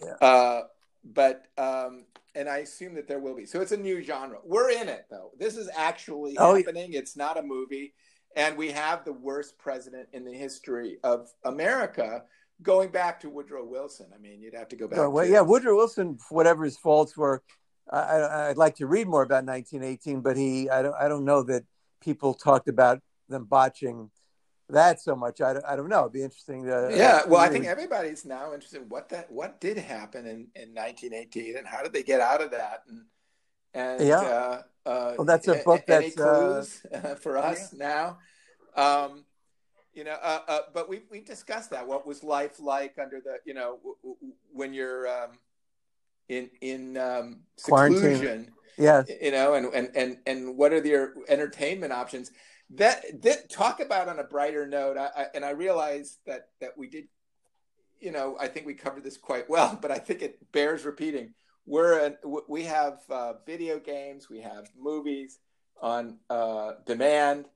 Yeah. 0.00 0.26
Uh, 0.26 0.62
but 1.04 1.46
um, 1.58 2.04
and 2.36 2.48
I 2.48 2.58
assume 2.58 2.94
that 2.94 3.08
there 3.08 3.18
will 3.18 3.34
be. 3.34 3.46
So 3.46 3.60
it's 3.60 3.72
a 3.72 3.76
new 3.76 4.00
genre. 4.00 4.38
We're 4.44 4.70
in 4.70 4.88
it 4.88 5.06
though. 5.10 5.32
This 5.38 5.56
is 5.56 5.68
actually 5.76 6.36
oh, 6.38 6.54
happening. 6.54 6.92
Yeah. 6.92 7.00
It's 7.00 7.16
not 7.16 7.36
a 7.36 7.42
movie 7.42 7.94
and 8.36 8.56
we 8.56 8.70
have 8.70 9.04
the 9.04 9.12
worst 9.12 9.58
president 9.58 10.08
in 10.12 10.24
the 10.24 10.32
history 10.32 10.98
of 11.02 11.30
America 11.44 12.24
going 12.62 12.90
back 12.90 13.20
to 13.20 13.30
Woodrow 13.30 13.64
Wilson. 13.64 14.06
I 14.14 14.18
mean, 14.18 14.40
you'd 14.40 14.54
have 14.54 14.68
to 14.68 14.76
go 14.76 14.88
back. 14.88 14.98
Well, 14.98 15.24
to... 15.24 15.30
yeah, 15.30 15.40
Woodrow 15.40 15.76
Wilson, 15.76 16.18
whatever 16.30 16.64
his 16.64 16.76
faults 16.76 17.16
were, 17.16 17.42
I, 17.90 18.48
would 18.48 18.58
like 18.58 18.76
to 18.76 18.86
read 18.86 19.08
more 19.08 19.22
about 19.22 19.44
1918, 19.44 20.20
but 20.20 20.36
he, 20.36 20.68
I 20.68 20.82
don't, 20.82 20.94
I 20.94 21.08
don't 21.08 21.24
know 21.24 21.42
that 21.44 21.64
people 22.00 22.34
talked 22.34 22.68
about 22.68 23.00
them 23.28 23.44
botching 23.44 24.10
that 24.68 25.00
so 25.00 25.16
much. 25.16 25.40
I, 25.40 25.54
I 25.66 25.76
don't 25.76 25.88
know. 25.88 26.00
It'd 26.00 26.12
be 26.12 26.22
interesting 26.22 26.64
to. 26.64 26.90
Yeah, 26.94 27.22
well, 27.26 27.40
I 27.40 27.48
think 27.48 27.64
everybody's 27.64 28.24
now 28.24 28.52
interested 28.52 28.82
in 28.82 28.88
what 28.88 29.08
that 29.10 29.30
what 29.30 29.60
did 29.60 29.78
happen 29.78 30.26
in, 30.26 30.48
in 30.54 30.74
1918 30.74 31.56
and 31.56 31.66
how 31.66 31.82
did 31.82 31.92
they 31.92 32.02
get 32.02 32.20
out 32.20 32.42
of 32.42 32.50
that 32.50 32.82
and 32.88 33.04
and 33.74 34.06
yeah. 34.06 34.20
Uh, 34.20 34.62
uh, 34.88 35.14
well, 35.18 35.26
that's 35.26 35.48
a 35.48 35.56
book 35.64 35.84
any 35.86 36.08
that's 36.08 36.20
uh, 36.20 36.24
clues 36.24 36.86
uh, 36.94 37.14
for 37.16 37.36
us 37.36 37.74
yeah. 37.74 37.78
now. 37.78 38.18
Um, 38.74 39.24
you 39.92 40.04
know, 40.04 40.16
uh, 40.22 40.40
uh, 40.48 40.58
but 40.72 40.88
we 40.88 41.02
we 41.10 41.20
discussed 41.20 41.70
that. 41.70 41.86
What 41.86 42.06
was 42.06 42.22
life 42.22 42.58
like 42.58 42.96
under 42.98 43.20
the 43.20 43.38
you 43.44 43.52
know 43.52 43.76
w- 43.78 43.96
w- 44.02 44.34
when 44.52 44.72
you're 44.72 45.06
um, 45.08 45.38
in 46.28 46.48
in 46.62 46.96
um, 46.96 47.40
seclusion? 47.56 48.50
Yes. 48.78 49.10
You 49.20 49.32
know, 49.32 49.54
and 49.54 49.66
and 49.74 49.90
and 49.94 50.18
and 50.26 50.56
what 50.56 50.72
are 50.72 50.84
your 50.86 51.14
entertainment 51.28 51.92
options? 51.92 52.30
That, 52.70 53.22
that 53.22 53.48
talk 53.48 53.80
about 53.80 54.08
on 54.08 54.18
a 54.18 54.24
brighter 54.24 54.66
note. 54.66 54.98
I, 54.98 55.10
I, 55.16 55.26
and 55.34 55.44
I 55.44 55.50
realize 55.50 56.18
that 56.26 56.48
that 56.60 56.78
we 56.78 56.88
did. 56.88 57.04
You 58.00 58.12
know, 58.12 58.36
I 58.38 58.46
think 58.46 58.64
we 58.64 58.74
covered 58.74 59.02
this 59.02 59.18
quite 59.18 59.50
well, 59.50 59.76
but 59.82 59.90
I 59.90 59.98
think 59.98 60.22
it 60.22 60.52
bears 60.52 60.84
repeating. 60.84 61.34
We're 61.68 61.98
an, 61.98 62.16
we 62.48 62.64
have 62.64 63.00
uh, 63.10 63.34
video 63.44 63.78
games, 63.78 64.30
we 64.30 64.40
have 64.40 64.70
movies 64.80 65.38
on 65.80 66.18
uh, 66.30 66.72
demand. 66.86 67.46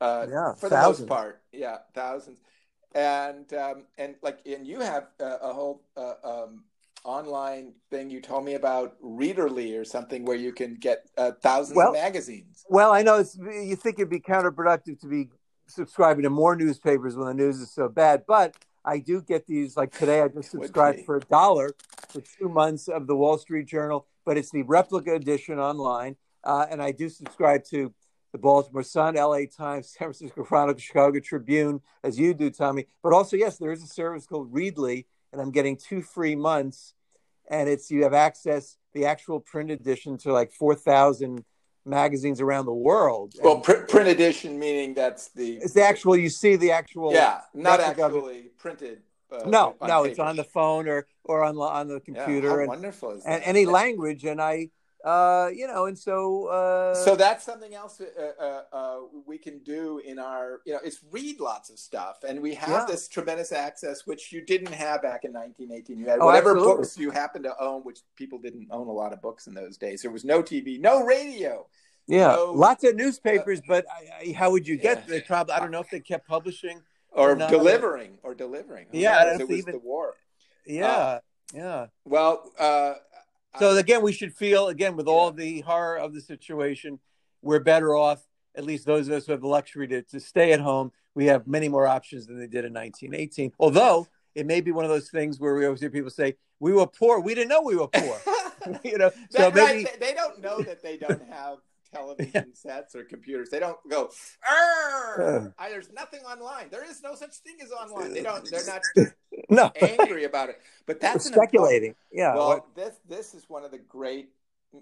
Uh, 0.00 0.26
yeah, 0.28 0.54
for 0.54 0.68
thousands. 0.68 0.70
the 0.70 1.04
most 1.04 1.08
part, 1.08 1.42
yeah, 1.52 1.78
thousands, 1.94 2.40
and 2.92 3.52
um, 3.54 3.84
and 3.98 4.16
like 4.22 4.40
and 4.46 4.66
you 4.66 4.80
have 4.80 5.08
a, 5.20 5.24
a 5.24 5.52
whole 5.52 5.84
uh, 5.96 6.14
um, 6.24 6.64
online 7.04 7.72
thing 7.90 8.10
you 8.10 8.20
told 8.20 8.44
me 8.44 8.54
about 8.54 9.00
Readerly 9.02 9.78
or 9.78 9.84
something 9.84 10.24
where 10.24 10.36
you 10.36 10.52
can 10.52 10.74
get 10.74 11.08
uh, 11.16 11.32
thousands 11.40 11.76
well, 11.76 11.88
of 11.88 11.94
magazines. 11.94 12.64
Well, 12.68 12.92
I 12.92 13.02
know 13.02 13.18
it's, 13.18 13.36
you 13.36 13.76
think 13.76 13.98
it'd 13.98 14.10
be 14.10 14.20
counterproductive 14.20 15.00
to 15.00 15.06
be 15.06 15.28
subscribing 15.66 16.24
to 16.24 16.30
more 16.30 16.56
newspapers 16.56 17.16
when 17.16 17.26
the 17.26 17.34
news 17.34 17.60
is 17.60 17.72
so 17.72 17.88
bad, 17.88 18.24
but 18.26 18.56
I 18.84 18.98
do 18.98 19.22
get 19.22 19.46
these. 19.46 19.76
Like 19.76 19.96
today, 19.96 20.20
I 20.22 20.28
just 20.28 20.50
subscribed 20.52 21.04
for 21.04 21.16
a 21.16 21.20
dollar 21.20 21.70
for 22.08 22.20
two 22.20 22.48
months 22.48 22.88
of 22.88 23.06
the 23.06 23.16
Wall 23.16 23.38
Street 23.38 23.66
Journal, 23.66 24.06
but 24.24 24.36
it's 24.36 24.50
the 24.50 24.62
replica 24.62 25.14
edition 25.14 25.58
online, 25.58 26.16
uh, 26.44 26.66
and 26.70 26.82
I 26.82 26.92
do 26.92 27.08
subscribe 27.08 27.64
to 27.70 27.92
the 28.32 28.38
Baltimore 28.38 28.82
Sun, 28.82 29.14
LA 29.14 29.40
Times, 29.54 29.88
San 29.98 30.06
Francisco 30.06 30.42
Chronicle, 30.42 30.80
Chicago 30.80 31.20
Tribune, 31.20 31.80
as 32.02 32.18
you 32.18 32.34
do, 32.34 32.50
Tommy. 32.50 32.86
But 33.02 33.12
also, 33.12 33.36
yes, 33.36 33.58
there 33.58 33.72
is 33.72 33.82
a 33.82 33.86
service 33.86 34.26
called 34.26 34.52
Readly, 34.52 35.06
and 35.32 35.40
I'm 35.40 35.50
getting 35.50 35.76
two 35.76 36.02
free 36.02 36.34
months. 36.34 36.94
And 37.50 37.68
it's 37.68 37.90
you 37.90 38.04
have 38.04 38.14
access 38.14 38.78
the 38.94 39.04
actual 39.04 39.40
print 39.40 39.70
edition 39.70 40.16
to 40.18 40.32
like 40.32 40.52
four 40.52 40.74
thousand 40.74 41.44
magazines 41.84 42.40
around 42.40 42.66
the 42.66 42.74
world. 42.74 43.34
Well, 43.42 43.60
pr- 43.60 43.84
print 43.88 44.08
edition 44.08 44.58
meaning 44.58 44.94
that's 44.94 45.28
the 45.28 45.56
it's 45.56 45.74
the 45.74 45.82
actual. 45.82 46.16
You 46.16 46.28
see 46.28 46.56
the 46.56 46.72
actual. 46.72 47.12
Yeah, 47.12 47.40
not 47.54 47.80
actually 47.80 48.50
printed. 48.58 49.02
Uh, 49.30 49.48
no, 49.48 49.76
no, 49.80 50.02
paper. 50.02 50.08
it's 50.08 50.18
on 50.18 50.36
the 50.36 50.44
phone 50.44 50.88
or 50.88 51.06
or 51.24 51.42
on 51.42 51.56
on 51.56 51.88
the 51.88 52.00
computer. 52.00 52.48
Yeah, 52.48 52.52
how 52.54 52.58
and, 52.60 52.68
wonderful 52.68 53.10
is 53.12 53.24
that? 53.24 53.30
And 53.30 53.42
any 53.44 53.66
language, 53.66 54.24
and 54.24 54.40
I 54.40 54.68
uh, 55.04 55.50
you 55.52 55.66
know, 55.66 55.86
and 55.86 55.98
so 55.98 56.46
uh, 56.46 56.94
so 56.94 57.16
that's 57.16 57.44
something 57.44 57.74
else 57.74 58.00
uh, 58.00 58.22
uh, 58.40 58.62
uh, 58.72 58.96
we 59.26 59.36
can 59.36 59.58
do 59.60 60.00
in 60.04 60.18
our, 60.18 60.60
you 60.64 60.72
know, 60.72 60.78
it's 60.84 61.00
read 61.10 61.40
lots 61.40 61.70
of 61.70 61.78
stuff, 61.78 62.22
and 62.26 62.40
we 62.40 62.54
have 62.54 62.68
yeah. 62.68 62.86
this 62.86 63.08
tremendous 63.08 63.50
access 63.50 64.06
which 64.06 64.32
you 64.32 64.44
didn't 64.44 64.72
have 64.72 65.02
back 65.02 65.24
in 65.24 65.32
1918. 65.32 65.98
You 65.98 66.06
had 66.06 66.20
oh, 66.20 66.26
whatever 66.26 66.50
absolutely. 66.50 66.76
books 66.76 66.98
you 66.98 67.10
happened 67.10 67.44
to 67.44 67.54
own, 67.60 67.82
which 67.82 68.00
people 68.14 68.38
didn't 68.38 68.68
own 68.70 68.86
a 68.86 68.92
lot 68.92 69.12
of 69.12 69.20
books 69.20 69.48
in 69.48 69.54
those 69.54 69.76
days. 69.76 70.02
There 70.02 70.10
was 70.10 70.24
no 70.24 70.40
TV, 70.40 70.80
no 70.80 71.04
radio. 71.04 71.66
Yeah, 72.06 72.28
no, 72.36 72.52
lots 72.52 72.84
of 72.84 72.94
newspapers, 72.94 73.60
but 73.66 73.84
I, 73.90 74.30
I, 74.30 74.32
how 74.32 74.52
would 74.52 74.68
you 74.68 74.76
get? 74.76 74.98
Yeah. 74.98 75.14
They 75.14 75.20
probably 75.20 75.54
I 75.54 75.60
don't 75.60 75.72
know 75.72 75.80
if 75.80 75.90
they 75.90 76.00
kept 76.00 76.28
publishing 76.28 76.80
or, 77.10 77.32
or 77.32 77.34
delivering 77.34 78.18
or 78.22 78.34
delivering. 78.34 78.86
Yeah, 78.92 79.34
it 79.34 79.48
was 79.48 79.58
even, 79.58 79.72
the 79.74 79.80
war. 79.80 80.14
Yeah, 80.64 81.18
yeah. 81.52 81.86
Well. 82.04 82.52
So 83.58 83.76
again, 83.76 84.02
we 84.02 84.12
should 84.12 84.32
feel 84.34 84.68
again 84.68 84.96
with 84.96 85.06
all 85.06 85.30
the 85.30 85.60
horror 85.60 85.98
of 85.98 86.14
the 86.14 86.20
situation, 86.20 86.98
we're 87.42 87.60
better 87.60 87.94
off. 87.94 88.26
At 88.54 88.64
least 88.64 88.86
those 88.86 89.08
of 89.08 89.14
us 89.14 89.26
who 89.26 89.32
have 89.32 89.40
the 89.40 89.48
luxury 89.48 89.88
to, 89.88 90.02
to 90.02 90.20
stay 90.20 90.52
at 90.52 90.60
home, 90.60 90.92
we 91.14 91.26
have 91.26 91.46
many 91.46 91.68
more 91.68 91.86
options 91.86 92.26
than 92.26 92.38
they 92.38 92.46
did 92.46 92.64
in 92.64 92.72
1918. 92.72 93.52
Although 93.58 94.08
it 94.34 94.46
may 94.46 94.60
be 94.60 94.72
one 94.72 94.84
of 94.84 94.90
those 94.90 95.10
things 95.10 95.38
where 95.38 95.54
we 95.54 95.64
always 95.64 95.80
hear 95.80 95.90
people 95.90 96.10
say, 96.10 96.36
"We 96.60 96.72
were 96.72 96.86
poor. 96.86 97.20
We 97.20 97.34
didn't 97.34 97.48
know 97.48 97.62
we 97.62 97.76
were 97.76 97.88
poor." 97.88 98.20
you 98.84 98.98
know, 98.98 99.10
so 99.30 99.50
maybe 99.50 99.84
right. 99.84 100.00
they 100.00 100.14
don't 100.14 100.40
know 100.40 100.60
that 100.62 100.82
they 100.82 100.96
don't 100.96 101.22
have 101.28 101.58
television 101.92 102.54
sets 102.54 102.94
or 102.94 103.04
computers. 103.04 103.50
They 103.50 103.60
don't 103.60 103.78
go, 103.88 104.10
uh. 104.48 105.48
I, 105.58 105.68
there's 105.70 105.92
nothing 105.92 106.20
online. 106.20 106.68
There 106.70 106.88
is 106.88 107.02
no 107.02 107.14
such 107.14 107.34
thing 107.36 107.56
as 107.62 107.70
online. 107.70 108.12
They 108.12 108.22
don't. 108.22 108.48
They're 108.48 108.66
not 108.66 108.82
no. 109.50 109.70
angry 109.80 110.24
about 110.24 110.48
it. 110.48 110.60
But 110.86 111.00
that's 111.00 111.26
speculating. 111.26 111.94
Yeah. 112.12 112.34
Well, 112.34 112.48
what? 112.48 112.74
this 112.74 112.94
this 113.08 113.34
is 113.34 113.48
one 113.48 113.64
of 113.64 113.70
the 113.70 113.78
great. 113.78 114.30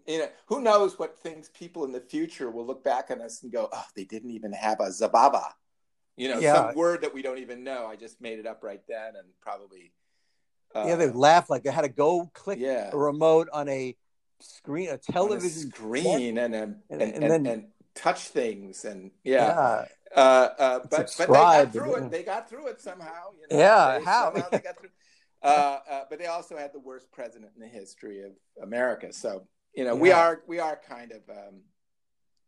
You 0.06 0.20
know, 0.20 0.28
who 0.46 0.60
knows 0.60 1.00
what 1.00 1.18
things 1.18 1.48
people 1.48 1.84
in 1.84 1.90
the 1.90 2.00
future 2.00 2.48
will 2.48 2.64
look 2.64 2.84
back 2.84 3.10
on 3.10 3.20
us 3.20 3.42
and 3.42 3.50
go, 3.50 3.68
oh, 3.72 3.84
they 3.96 4.04
didn't 4.04 4.30
even 4.30 4.52
have 4.52 4.78
a 4.78 4.84
zababa. 4.84 5.42
You 6.16 6.28
know, 6.28 6.38
yeah. 6.38 6.54
some 6.54 6.74
word 6.76 7.02
that 7.02 7.12
we 7.12 7.22
don't 7.22 7.38
even 7.38 7.64
know. 7.64 7.86
I 7.86 7.96
just 7.96 8.20
made 8.20 8.38
it 8.38 8.46
up 8.46 8.62
right 8.62 8.82
then, 8.88 9.16
and 9.16 9.26
probably. 9.40 9.92
Uh, 10.72 10.84
yeah, 10.86 10.94
they 10.94 11.10
laugh 11.10 11.50
like 11.50 11.64
they 11.64 11.70
had 11.72 11.82
to 11.82 11.88
go 11.88 12.30
click 12.32 12.60
yeah. 12.60 12.90
a 12.92 12.96
remote 12.96 13.48
on 13.52 13.68
a 13.68 13.96
screen, 14.40 14.90
a 14.90 14.98
television 14.98 15.68
a 15.68 15.76
screen, 15.76 16.38
and, 16.38 16.54
and, 16.54 16.76
and, 16.90 17.02
and, 17.02 17.22
then, 17.22 17.46
and 17.46 17.64
touch 17.94 18.28
things, 18.28 18.84
and 18.84 19.10
yeah. 19.24 19.46
yeah. 19.46 19.84
Uh, 20.16 20.48
uh, 20.58 20.78
but 20.90 21.14
but 21.16 21.26
they 21.28 21.32
got 21.32 21.72
through 21.72 21.94
it. 21.96 22.10
They 22.10 22.22
got 22.22 22.48
through 22.48 22.68
it 22.68 22.80
somehow. 22.80 23.30
You 23.40 23.56
know? 23.56 23.62
Yeah, 23.62 23.98
they, 23.98 24.04
how? 24.04 24.32
Somehow 24.32 24.48
they 24.50 24.58
got 24.58 24.78
through. 24.78 24.90
Uh, 25.42 25.78
uh, 25.90 26.00
but 26.10 26.18
they 26.18 26.26
also 26.26 26.54
had 26.54 26.70
the 26.70 26.78
worst 26.78 27.10
president 27.12 27.50
in 27.56 27.62
the 27.62 27.66
history 27.66 28.20
of 28.20 28.32
America. 28.62 29.10
So 29.10 29.46
you 29.74 29.84
know, 29.84 29.94
yeah. 29.94 30.00
we 30.02 30.12
are 30.12 30.42
we 30.46 30.58
are 30.58 30.78
kind 30.86 31.12
of 31.12 31.22
um, 31.30 31.60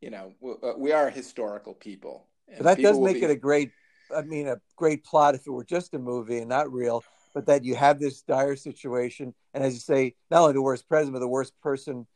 you 0.02 0.11
know 0.11 0.35
we, 0.40 0.52
uh, 0.62 0.74
we 0.76 0.92
are 0.92 1.09
historical 1.09 1.72
people. 1.72 2.26
But 2.48 2.64
that 2.64 2.76
people 2.76 2.92
does 2.92 3.00
make 3.00 3.14
be... 3.14 3.22
it 3.22 3.31
a 3.31 3.35
great. 3.37 3.70
I 4.14 4.20
mean, 4.20 4.46
a 4.46 4.61
great 4.76 5.05
plot 5.05 5.35
if 5.35 5.46
it 5.46 5.50
were 5.50 5.64
just 5.64 5.94
a 5.94 5.98
movie 5.98 6.40
and 6.40 6.50
not 6.50 6.70
real. 6.70 7.02
But 7.35 7.47
that 7.47 7.64
you 7.64 7.75
have 7.75 7.99
this 7.99 8.23
dire 8.23 8.57
situation, 8.57 9.35
and 9.55 9.64
as 9.64 9.75
you 9.75 9.81
say, 9.81 10.14
not 10.31 10.42
only 10.42 10.53
the 10.53 10.62
worst 10.62 10.88
president, 10.88 11.14
but 11.14 11.21
the 11.21 11.29
worst 11.29 11.59
person 11.61 12.07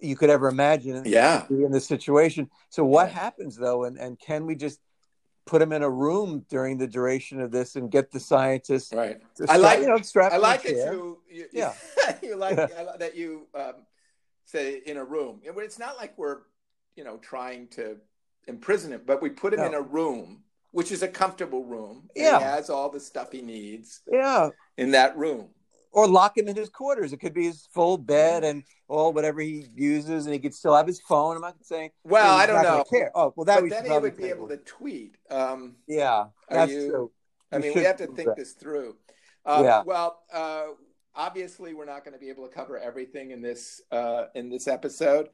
you 0.00 0.16
could 0.16 0.30
ever 0.30 0.48
imagine 0.48 1.02
yeah. 1.06 1.44
in 1.50 1.72
this 1.72 1.86
situation. 1.86 2.48
So 2.68 2.84
what 2.84 3.08
yeah. 3.08 3.18
happens 3.18 3.56
though? 3.56 3.84
And 3.84 3.98
and 3.98 4.18
can 4.18 4.46
we 4.46 4.54
just 4.54 4.80
put 5.46 5.60
them 5.60 5.72
in 5.72 5.82
a 5.82 5.90
room 5.90 6.44
during 6.50 6.76
the 6.76 6.86
duration 6.86 7.40
of 7.40 7.50
this 7.50 7.74
and 7.74 7.90
get 7.90 8.10
the 8.10 8.20
scientists 8.20 8.92
right? 8.92 9.20
I 9.48 9.56
like 9.56 9.80
you 9.80 9.86
know, 9.86 9.98
strap 10.02 10.32
I 10.32 10.36
like 10.36 10.64
it 10.66 10.74
chair. 10.74 10.92
you, 10.92 11.18
you 11.30 11.46
yeah 11.52 11.72
you 12.22 12.36
like 12.36 12.56
that 12.56 13.16
you 13.16 13.46
um, 13.54 13.74
say 14.44 14.82
in 14.86 14.96
a 14.98 15.04
room. 15.04 15.40
It's 15.42 15.78
not 15.78 15.96
like 15.96 16.16
we're 16.16 16.38
you 16.96 17.04
know 17.04 17.16
trying 17.18 17.68
to 17.68 17.96
imprison 18.46 18.92
him, 18.92 19.02
but 19.06 19.22
we 19.22 19.30
put 19.30 19.52
him 19.52 19.60
No. 19.60 19.66
in 19.66 19.74
a 19.74 19.82
room. 19.82 20.42
Which 20.70 20.92
is 20.92 21.02
a 21.02 21.08
comfortable 21.08 21.64
room. 21.64 22.08
Yeah. 22.14 22.38
He 22.38 22.44
has 22.44 22.68
all 22.70 22.90
the 22.90 23.00
stuff 23.00 23.32
he 23.32 23.42
needs 23.42 24.02
yeah 24.10 24.50
in 24.76 24.90
that 24.92 25.16
room. 25.16 25.48
or 25.92 26.06
lock 26.06 26.36
him 26.36 26.46
in 26.48 26.56
his 26.56 26.68
quarters. 26.68 27.12
It 27.12 27.20
could 27.20 27.32
be 27.34 27.44
his 27.44 27.66
full 27.72 27.96
bed 27.96 28.44
and 28.44 28.62
all 28.86 29.12
whatever 29.12 29.40
he 29.40 29.66
uses, 29.74 30.26
and 30.26 30.32
he 30.34 30.38
could 30.38 30.54
still 30.54 30.74
have 30.76 30.86
his 30.86 31.00
phone. 31.00 31.36
I'm 31.36 31.42
not 31.42 31.56
saying. 31.62 31.90
Well, 32.04 32.36
I 32.36 32.46
don't 32.46 32.62
know. 32.62 32.84
Care. 32.84 33.10
Oh, 33.14 33.32
well, 33.36 33.44
that 33.46 33.56
but 33.56 33.62
we 33.64 33.70
then 33.70 33.86
he 33.86 33.98
would 33.98 34.16
be 34.16 34.26
able 34.26 34.48
to 34.48 34.58
tweet. 34.58 35.16
Um, 35.30 35.76
Yeah, 35.86 36.26
that's 36.48 36.72
you- 36.72 36.90
true. 36.90 37.12
I 37.50 37.58
mean, 37.58 37.72
we 37.74 37.82
have 37.84 37.96
to 37.96 38.06
think 38.06 38.28
that. 38.28 38.36
this 38.36 38.52
through. 38.52 38.96
Um, 39.46 39.64
Yeah. 39.64 39.82
Well, 39.84 40.22
uh, 40.32 40.66
obviously, 41.14 41.72
we're 41.72 41.86
not 41.86 42.04
going 42.04 42.12
to 42.12 42.20
be 42.20 42.28
able 42.28 42.46
to 42.46 42.54
cover 42.54 42.78
everything 42.78 43.30
in 43.30 43.40
this 43.40 43.80
uh, 43.90 44.26
in 44.34 44.50
this 44.50 44.68
episode. 44.68 45.30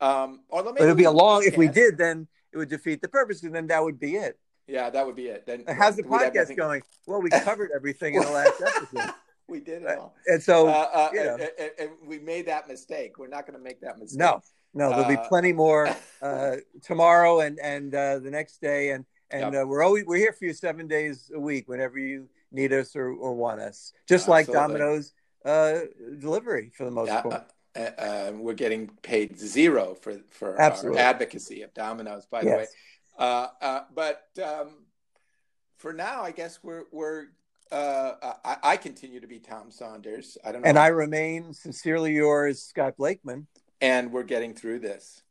Um, 0.00 0.40
maybe 0.50 0.62
But 0.78 0.82
it'd 0.84 0.96
be 0.96 1.04
a 1.04 1.10
long. 1.10 1.44
If 1.44 1.58
we 1.58 1.68
did, 1.68 1.98
then 1.98 2.26
it 2.52 2.56
would 2.56 2.70
defeat 2.70 3.02
the 3.02 3.08
purpose, 3.08 3.42
and 3.42 3.54
then 3.54 3.66
that 3.66 3.82
would 3.84 4.00
be 4.00 4.16
it. 4.16 4.38
Yeah, 4.70 4.90
that 4.90 5.04
would 5.06 5.16
be 5.16 5.26
it. 5.28 5.46
Then 5.46 5.64
How's 5.68 5.96
the 5.96 6.02
podcast 6.02 6.56
going? 6.56 6.82
Well, 7.06 7.20
we 7.20 7.30
covered 7.30 7.70
everything 7.74 8.14
in 8.14 8.22
the 8.22 8.30
last 8.30 8.60
episode, 8.66 9.12
We 9.48 9.60
did 9.60 9.82
it 9.82 9.98
all. 9.98 10.14
and 10.26 10.42
so 10.42 10.68
uh, 10.68 10.88
uh, 10.92 11.10
you 11.12 11.24
know. 11.24 11.34
and, 11.34 11.50
and- 11.58 11.70
and 11.78 11.90
we 12.06 12.18
made 12.18 12.46
that 12.46 12.68
mistake. 12.68 13.18
We're 13.18 13.28
not 13.28 13.46
going 13.46 13.58
to 13.58 13.64
make 13.64 13.80
that 13.80 13.98
mistake. 13.98 14.18
No, 14.18 14.40
no, 14.74 14.90
there'll 14.90 15.08
be 15.08 15.16
Uh, 15.16 15.28
plenty 15.28 15.52
more 15.52 15.88
uh, 16.22 16.56
tomorrow 16.82 17.40
and 17.40 17.58
and 17.60 17.94
uh, 17.94 18.18
the 18.20 18.30
next 18.30 18.60
day, 18.60 18.90
and 18.90 19.04
and 19.30 19.54
uh, 19.56 19.64
we're 19.66 19.82
always 19.82 20.04
we're 20.06 20.16
here 20.18 20.32
for 20.32 20.44
you 20.44 20.52
seven 20.52 20.86
days 20.86 21.30
a 21.34 21.40
week 21.40 21.68
whenever 21.68 21.98
you 21.98 22.28
need 22.52 22.72
us 22.72 22.94
or, 22.96 23.12
or 23.12 23.34
want 23.34 23.60
us. 23.60 23.92
Just 24.08 24.28
like 24.28 24.48
Absolutely. 24.48 24.78
Domino's 24.78 25.12
uh, 25.44 25.78
delivery 26.18 26.70
for 26.76 26.84
the 26.84 26.90
most 26.90 27.08
Yeah, 27.08 27.22
part. 27.22 27.46
uh, 27.76 27.80
uh, 27.80 28.32
we're 28.34 28.54
getting 28.54 28.88
paid 29.02 29.38
zero 29.38 29.94
for 29.94 30.18
for 30.30 30.60
Absolutely. 30.60 31.00
our 31.00 31.06
advocacy 31.08 31.62
of 31.62 31.72
Domino's. 31.74 32.26
By 32.26 32.42
the 32.42 32.50
way, 32.50 32.56
Yes. 32.58 32.68
uh, 32.68 32.72
uh, 32.72 32.89
but 33.94 34.28
um, 34.42 34.86
for 35.76 35.92
now, 35.92 36.22
I 36.22 36.30
guess 36.32 36.58
we're 36.62 36.84
we're. 36.90 37.26
Uh, 37.70 38.34
I, 38.44 38.56
I 38.64 38.76
continue 38.76 39.20
to 39.20 39.28
be 39.28 39.38
Tom 39.38 39.70
Saunders. 39.70 40.36
I 40.44 40.50
don't 40.50 40.62
know. 40.62 40.68
And 40.68 40.76
I 40.76 40.88
remain 40.88 41.52
sincerely 41.54 42.12
yours, 42.12 42.60
Scott 42.62 42.96
Blakeman. 42.96 43.46
and 43.80 44.10
we're 44.10 44.24
getting 44.24 44.54
through 44.54 44.80
this. 44.80 45.22